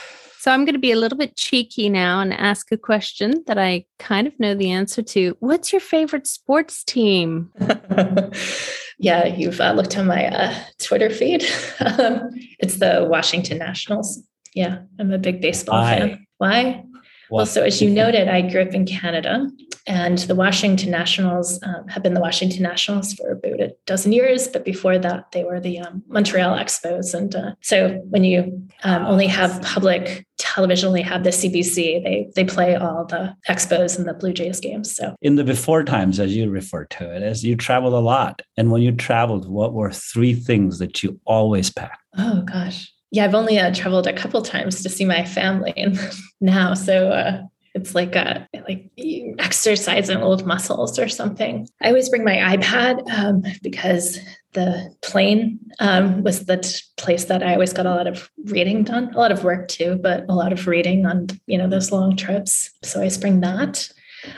So 0.42 0.50
I'm 0.50 0.64
going 0.64 0.74
to 0.74 0.80
be 0.80 0.90
a 0.90 0.96
little 0.96 1.16
bit 1.16 1.36
cheeky 1.36 1.88
now 1.88 2.18
and 2.18 2.32
ask 2.32 2.72
a 2.72 2.76
question 2.76 3.44
that 3.46 3.58
I 3.58 3.84
kind 4.00 4.26
of 4.26 4.40
know 4.40 4.56
the 4.56 4.72
answer 4.72 5.00
to. 5.00 5.36
What's 5.38 5.72
your 5.72 5.80
favorite 5.80 6.26
sports 6.26 6.82
team? 6.82 7.52
yeah, 8.98 9.24
you've 9.24 9.60
uh, 9.60 9.70
looked 9.70 9.96
on 9.96 10.08
my 10.08 10.26
uh, 10.26 10.52
Twitter 10.80 11.10
feed. 11.10 11.44
Um, 11.80 12.30
it's 12.58 12.78
the 12.78 13.06
Washington 13.08 13.58
Nationals. 13.58 14.20
Yeah, 14.52 14.80
I'm 14.98 15.12
a 15.12 15.18
big 15.18 15.40
baseball 15.40 15.80
Why? 15.80 15.98
fan. 15.98 16.26
Why? 16.38 16.84
Well, 17.30 17.46
so 17.46 17.62
as 17.62 17.80
you 17.80 17.88
noted, 18.02 18.26
I 18.26 18.40
grew 18.40 18.62
up 18.62 18.74
in 18.74 18.84
Canada, 18.84 19.48
and 19.86 20.18
the 20.18 20.34
Washington 20.34 20.90
Nationals 20.90 21.60
um, 21.62 21.88
have 21.88 22.02
been 22.02 22.14
the 22.14 22.20
Washington 22.20 22.62
Nationals 22.62 23.14
for 23.14 23.32
about 23.32 23.60
a 23.60 23.74
dozen 23.86 24.12
years. 24.12 24.48
But 24.48 24.64
before 24.64 24.98
that, 24.98 25.32
they 25.32 25.44
were 25.44 25.60
the 25.60 25.80
um, 25.80 26.02
Montreal 26.08 26.56
Expos. 26.56 27.14
And 27.14 27.34
uh, 27.34 27.52
so 27.60 28.00
when 28.10 28.24
you 28.24 28.68
um, 28.84 29.04
only 29.06 29.26
have 29.26 29.60
public 29.62 30.26
television, 30.38 30.88
only 30.88 31.02
have 31.02 31.24
the 31.24 31.30
CBC, 31.30 32.02
they 32.02 32.28
they 32.34 32.44
play 32.44 32.74
all 32.76 33.04
the 33.04 33.34
Expos 33.48 33.98
and 33.98 34.06
the 34.06 34.14
Blue 34.14 34.32
Jays 34.32 34.60
games. 34.60 34.94
So 34.94 35.14
in 35.22 35.36
the 35.36 35.44
before 35.44 35.84
times, 35.84 36.20
as 36.20 36.34
you 36.34 36.50
refer 36.50 36.84
to 36.84 37.14
it, 37.14 37.22
as 37.22 37.44
you 37.44 37.56
traveled 37.56 37.94
a 37.94 38.00
lot, 38.00 38.42
and 38.56 38.70
when 38.70 38.82
you 38.82 38.92
traveled, 38.92 39.48
what 39.48 39.72
were 39.72 39.90
three 39.90 40.34
things 40.34 40.78
that 40.78 41.02
you 41.02 41.20
always 41.24 41.70
packed? 41.70 42.02
Oh 42.16 42.42
gosh 42.42 42.92
yeah, 43.12 43.26
I've 43.26 43.34
only 43.34 43.58
uh, 43.58 43.72
traveled 43.74 44.06
a 44.06 44.12
couple 44.12 44.40
times 44.40 44.82
to 44.82 44.88
see 44.88 45.04
my 45.04 45.24
family 45.24 45.74
and 45.76 45.98
now. 46.40 46.72
So 46.72 47.10
uh, 47.10 47.42
it's 47.74 47.94
like 47.94 48.14
a 48.14 48.48
like 48.68 48.90
exercising 49.38 50.18
old 50.18 50.46
muscles 50.46 50.98
or 50.98 51.08
something. 51.08 51.68
I 51.80 51.88
always 51.88 52.08
bring 52.08 52.24
my 52.24 52.36
iPad 52.36 53.08
um, 53.10 53.42
because 53.62 54.18
the 54.52 54.94
plane 55.00 55.58
um, 55.80 56.22
was 56.22 56.44
the 56.44 56.58
t- 56.58 56.80
place 56.98 57.24
that 57.26 57.42
I 57.42 57.54
always 57.54 57.72
got 57.72 57.86
a 57.86 57.90
lot 57.90 58.06
of 58.06 58.30
reading 58.44 58.84
done, 58.84 59.14
a 59.14 59.18
lot 59.18 59.32
of 59.32 59.44
work 59.44 59.68
too, 59.68 59.98
but 60.02 60.24
a 60.28 60.34
lot 60.34 60.52
of 60.52 60.66
reading 60.66 61.06
on 61.06 61.28
you 61.46 61.56
know 61.56 61.68
those 61.68 61.90
long 61.90 62.16
trips. 62.16 62.70
So 62.82 62.98
I 62.98 63.02
always 63.02 63.18
bring 63.18 63.40
that. 63.40 63.88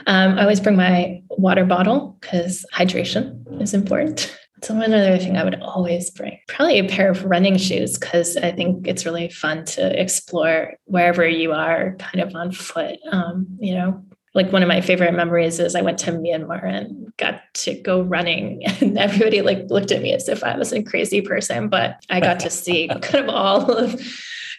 Um, 0.07 0.37
I 0.37 0.41
always 0.41 0.59
bring 0.59 0.77
my 0.77 1.21
water 1.29 1.65
bottle 1.65 2.17
because 2.21 2.65
hydration 2.73 3.61
is 3.61 3.73
important. 3.73 4.35
So 4.65 4.73
one 4.73 4.95
other 4.95 5.19
thing 5.19 5.37
I 5.37 5.43
would 5.43 5.61
always 5.61 6.09
bring, 6.09 6.39
probably 6.47 6.79
a 6.79 6.87
pair 6.87 7.11
of 7.11 7.23
running 7.23 7.55
shoes, 7.55 7.99
because 7.99 8.35
I 8.35 8.51
think 8.51 8.87
it's 8.87 9.05
really 9.05 9.29
fun 9.29 9.63
to 9.65 10.01
explore 10.01 10.73
wherever 10.85 11.27
you 11.27 11.51
are, 11.51 11.95
kind 11.99 12.19
of 12.19 12.33
on 12.33 12.51
foot. 12.51 12.97
Um, 13.11 13.45
you 13.59 13.75
know, 13.75 14.03
like 14.33 14.51
one 14.51 14.63
of 14.63 14.67
my 14.67 14.81
favorite 14.81 15.13
memories 15.13 15.59
is 15.59 15.75
I 15.75 15.83
went 15.83 15.99
to 15.99 16.13
Myanmar 16.13 16.65
and 16.65 17.15
got 17.17 17.41
to 17.53 17.79
go 17.79 18.01
running, 18.01 18.65
and 18.81 18.97
everybody 18.97 19.43
like 19.43 19.69
looked 19.69 19.91
at 19.91 20.01
me 20.01 20.13
as 20.13 20.27
if 20.27 20.43
I 20.43 20.57
was 20.57 20.73
a 20.73 20.81
crazy 20.81 21.21
person, 21.21 21.69
but 21.69 22.03
I 22.09 22.19
got 22.19 22.39
to 22.39 22.49
see 22.49 22.87
kind 22.87 23.23
of 23.23 23.29
all 23.29 23.71
of 23.71 24.01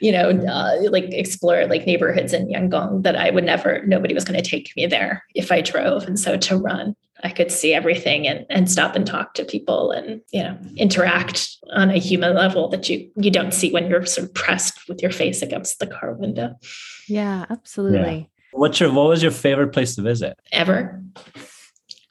you 0.00 0.12
know, 0.12 0.30
uh, 0.30 0.90
like 0.90 1.12
explore 1.12 1.66
like 1.66 1.86
neighborhoods 1.86 2.32
in 2.32 2.48
Yangon 2.48 3.02
that 3.02 3.16
I 3.16 3.30
would 3.30 3.44
never, 3.44 3.84
nobody 3.86 4.14
was 4.14 4.24
going 4.24 4.40
to 4.42 4.48
take 4.48 4.72
me 4.76 4.86
there 4.86 5.24
if 5.34 5.50
I 5.50 5.60
drove. 5.60 6.04
And 6.04 6.18
so 6.18 6.36
to 6.36 6.56
run, 6.56 6.94
I 7.24 7.30
could 7.30 7.50
see 7.50 7.72
everything 7.72 8.28
and, 8.28 8.44
and 8.50 8.70
stop 8.70 8.94
and 8.94 9.06
talk 9.06 9.34
to 9.34 9.44
people 9.44 9.90
and, 9.90 10.20
you 10.32 10.42
know, 10.42 10.58
interact 10.76 11.56
on 11.72 11.90
a 11.90 11.98
human 11.98 12.34
level 12.34 12.68
that 12.68 12.88
you, 12.88 13.10
you 13.16 13.30
don't 13.30 13.54
see 13.54 13.72
when 13.72 13.88
you're 13.88 14.04
sort 14.04 14.28
of 14.28 14.34
pressed 14.34 14.86
with 14.88 15.00
your 15.00 15.12
face 15.12 15.40
against 15.40 15.78
the 15.78 15.86
car 15.86 16.12
window. 16.12 16.54
Yeah, 17.08 17.46
absolutely. 17.48 18.18
Yeah. 18.18 18.24
What's 18.52 18.80
your, 18.80 18.92
what 18.92 19.08
was 19.08 19.22
your 19.22 19.32
favorite 19.32 19.72
place 19.72 19.96
to 19.96 20.02
visit? 20.02 20.38
Ever. 20.52 21.02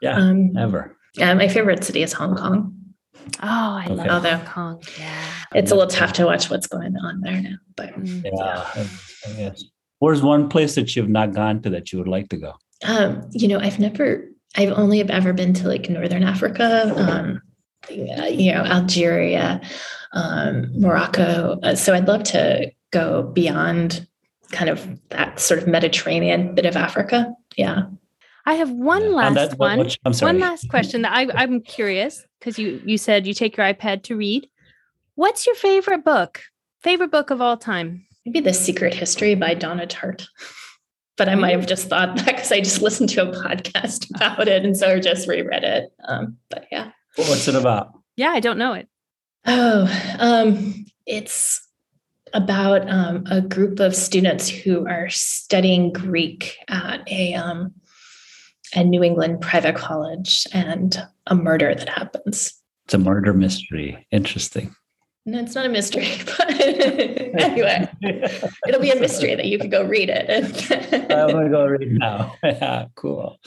Yeah. 0.02 0.18
Um, 0.18 0.58
ever. 0.58 0.98
Yeah. 1.16 1.34
My 1.36 1.48
favorite 1.48 1.84
city 1.84 2.02
is 2.02 2.14
Hong 2.14 2.36
Kong. 2.36 2.76
Oh, 3.42 3.48
I 3.48 3.88
okay. 3.90 4.08
love 4.08 4.26
Hong 4.26 4.46
Kong. 4.46 4.84
Yeah. 5.00 5.24
It's 5.56 5.72
a 5.72 5.76
little 5.76 5.90
tough 5.90 6.14
to 6.14 6.26
watch 6.26 6.50
what's 6.50 6.68
going 6.68 6.96
on 6.98 7.22
there 7.22 7.42
now, 7.42 7.56
but 7.76 7.94
mm. 8.00 8.24
yeah. 8.26 8.88
yeah. 9.38 9.54
Where's 10.00 10.22
one 10.22 10.50
place 10.50 10.76
that 10.76 10.96
you've 10.96 11.10
not 11.10 11.34
gone 11.34 11.62
to 11.62 11.70
that 11.70 11.92
you 11.92 12.00
would 12.00 12.08
like 12.08 12.30
to 12.30 12.38
go? 12.38 12.54
Um, 12.84 13.28
you 13.32 13.48
know, 13.48 13.60
I've 13.60 13.80
never, 13.80 14.30
I've 14.56 14.74
only 14.74 15.02
ever 15.02 15.32
been 15.32 15.54
to 15.54 15.68
like 15.68 15.90
Northern 15.90 16.24
Africa, 16.24 16.94
um, 16.98 17.42
you 17.90 18.54
know, 18.54 18.64
Algeria, 18.64 19.62
um, 20.12 20.70
Morocco. 20.80 21.58
Uh, 21.64 21.76
so 21.76 21.94
I'd 21.94 22.08
love 22.08 22.24
to 22.24 22.72
go 22.92 23.24
beyond 23.24 24.06
kind 24.52 24.70
of 24.70 25.00
that 25.10 25.40
sort 25.40 25.62
of 25.62 25.68
Mediterranean 25.68 26.54
bit 26.54 26.66
of 26.66 26.76
Africa. 26.76 27.34
Yeah. 27.56 27.84
I 28.46 28.56
have 28.56 28.70
one 28.70 29.04
yeah. 29.04 29.10
last 29.10 29.36
that, 29.36 29.58
one. 29.58 29.80
Which, 29.80 30.00
one 30.20 30.40
last 30.40 30.70
question 30.70 31.02
that 31.02 31.14
I, 31.14 31.28
I'm 31.34 31.62
curious 31.62 32.26
because 32.40 32.60
you 32.60 32.80
you 32.86 32.98
said 32.98 33.26
you 33.26 33.34
take 33.34 33.58
your 33.58 33.66
iPad 33.66 34.04
to 34.04 34.16
read. 34.16 34.48
What's 35.16 35.48
your 35.48 35.56
favorite 35.56 36.04
book? 36.04 36.42
Favorite 36.82 37.10
book 37.10 37.30
of 37.30 37.40
all 37.40 37.56
time? 37.56 38.06
Maybe 38.26 38.42
The 38.42 38.54
Secret 38.54 38.94
History 38.94 39.34
by 39.34 39.54
Donna 39.54 39.88
Tartt. 39.88 40.28
But 41.18 41.30
I 41.30 41.36
might 41.36 41.52
have 41.52 41.66
just 41.66 41.88
thought 41.88 42.18
that 42.18 42.26
because 42.26 42.52
I 42.52 42.60
just 42.60 42.82
listened 42.82 43.08
to 43.12 43.22
a 43.22 43.32
podcast 43.42 44.14
about 44.14 44.50
it 44.50 44.66
and 44.66 44.76
so 44.76 44.90
I 44.90 45.00
just 45.00 45.30
reread 45.30 45.64
it. 45.64 45.90
Um, 46.04 46.36
but 46.50 46.66
yeah. 46.74 46.92
What's 47.16 47.48
it 47.48 47.56
about? 47.56 47.94
Yeah, 48.18 48.32
I 48.32 48.42
don't 48.42 48.58
know 48.58 48.74
it. 48.74 48.90
Oh, 49.46 50.18
um, 50.20 50.86
it's 51.06 51.66
about 52.34 52.90
um, 52.90 53.24
a 53.32 53.40
group 53.40 53.80
of 53.80 53.96
students 53.96 54.50
who 54.50 54.86
are 54.88 55.10
studying 55.10 55.94
Greek 55.94 56.58
at 56.68 57.10
a 57.10 57.34
um, 57.36 57.74
a 58.74 58.84
New 58.84 59.02
England 59.02 59.40
private 59.40 59.78
college 59.78 60.46
and 60.52 61.02
a 61.28 61.36
murder 61.36 61.74
that 61.74 61.88
happens. 61.88 62.62
It's 62.84 62.94
a 62.94 62.98
murder 62.98 63.34
mystery. 63.34 64.06
Interesting. 64.12 64.76
No, 65.28 65.40
it's 65.40 65.56
not 65.56 65.66
a 65.66 65.70
mystery, 65.70 66.08
but 66.26 66.50
anyway, 66.60 67.90
it'll 68.68 68.82
be 68.82 68.92
a 68.92 69.00
mystery 69.00 69.34
that 69.34 69.46
you 69.46 69.58
could 69.58 69.72
go 69.72 69.84
read 69.84 70.10
it. 70.10 70.72
I'm 71.12 71.30
gonna 71.32 71.50
go 71.50 71.66
read 71.66 71.94
now. 71.94 72.36
yeah, 72.44 72.86
cool. 72.96 73.40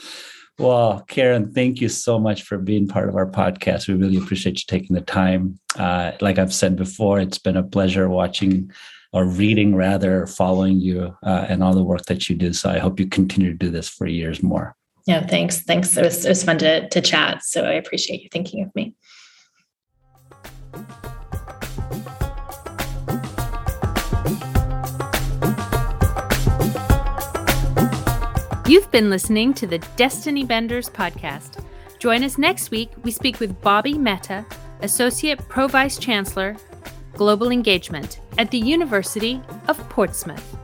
Well, 0.57 1.05
Karin, 1.07 1.53
thank 1.53 1.79
you 1.79 1.87
so 1.87 2.19
much 2.19 2.43
for 2.43 2.57
being 2.57 2.85
part 2.85 3.07
of 3.07 3.15
our 3.15 3.25
podcast. 3.25 3.87
We 3.87 3.93
really 3.93 4.17
appreciate 4.17 4.57
you 4.57 4.65
taking 4.67 4.93
the 4.93 5.01
time. 5.01 5.57
Uh, 5.77 6.11
like 6.19 6.37
I've 6.37 6.53
said 6.53 6.75
before, 6.75 7.21
it's 7.21 7.37
been 7.37 7.55
a 7.55 7.63
pleasure 7.63 8.09
watching 8.09 8.69
or 9.13 9.25
reading, 9.25 9.73
rather, 9.73 10.27
following 10.27 10.81
you 10.81 11.15
uh, 11.23 11.45
and 11.47 11.63
all 11.63 11.73
the 11.73 11.83
work 11.83 12.03
that 12.07 12.27
you 12.27 12.35
do. 12.35 12.51
So 12.51 12.69
I 12.69 12.77
hope 12.77 12.99
you 12.99 13.07
continue 13.07 13.51
to 13.51 13.57
do 13.57 13.71
this 13.71 13.87
for 13.87 14.05
years 14.05 14.43
more. 14.43 14.75
Yeah, 15.07 15.25
thanks. 15.25 15.61
Thanks. 15.61 15.95
It 15.95 16.03
was, 16.03 16.25
it 16.25 16.29
was 16.29 16.43
fun 16.43 16.57
to, 16.57 16.89
to 16.89 17.01
chat. 17.01 17.41
So 17.43 17.63
I 17.63 17.71
appreciate 17.71 18.21
you 18.21 18.27
thinking 18.29 18.61
of 18.61 18.75
me. 18.75 18.93
You've 28.69 28.91
been 28.91 29.09
listening 29.09 29.55
to 29.55 29.65
the 29.65 29.79
Destiny 29.95 30.45
Benders 30.45 30.91
podcast. 30.91 31.65
Join 31.97 32.23
us 32.23 32.37
next 32.37 32.69
week. 32.69 32.91
We 33.01 33.09
speak 33.09 33.39
with 33.39 33.59
Bobby 33.61 33.97
Mehta, 33.97 34.45
Associate 34.81 35.39
Pro 35.49 35.67
Vice 35.67 35.97
Chancellor, 35.97 36.55
Global 37.13 37.49
Engagement 37.49 38.19
at 38.37 38.51
the 38.51 38.59
University 38.59 39.41
of 39.67 39.79
Portsmouth. 39.89 40.55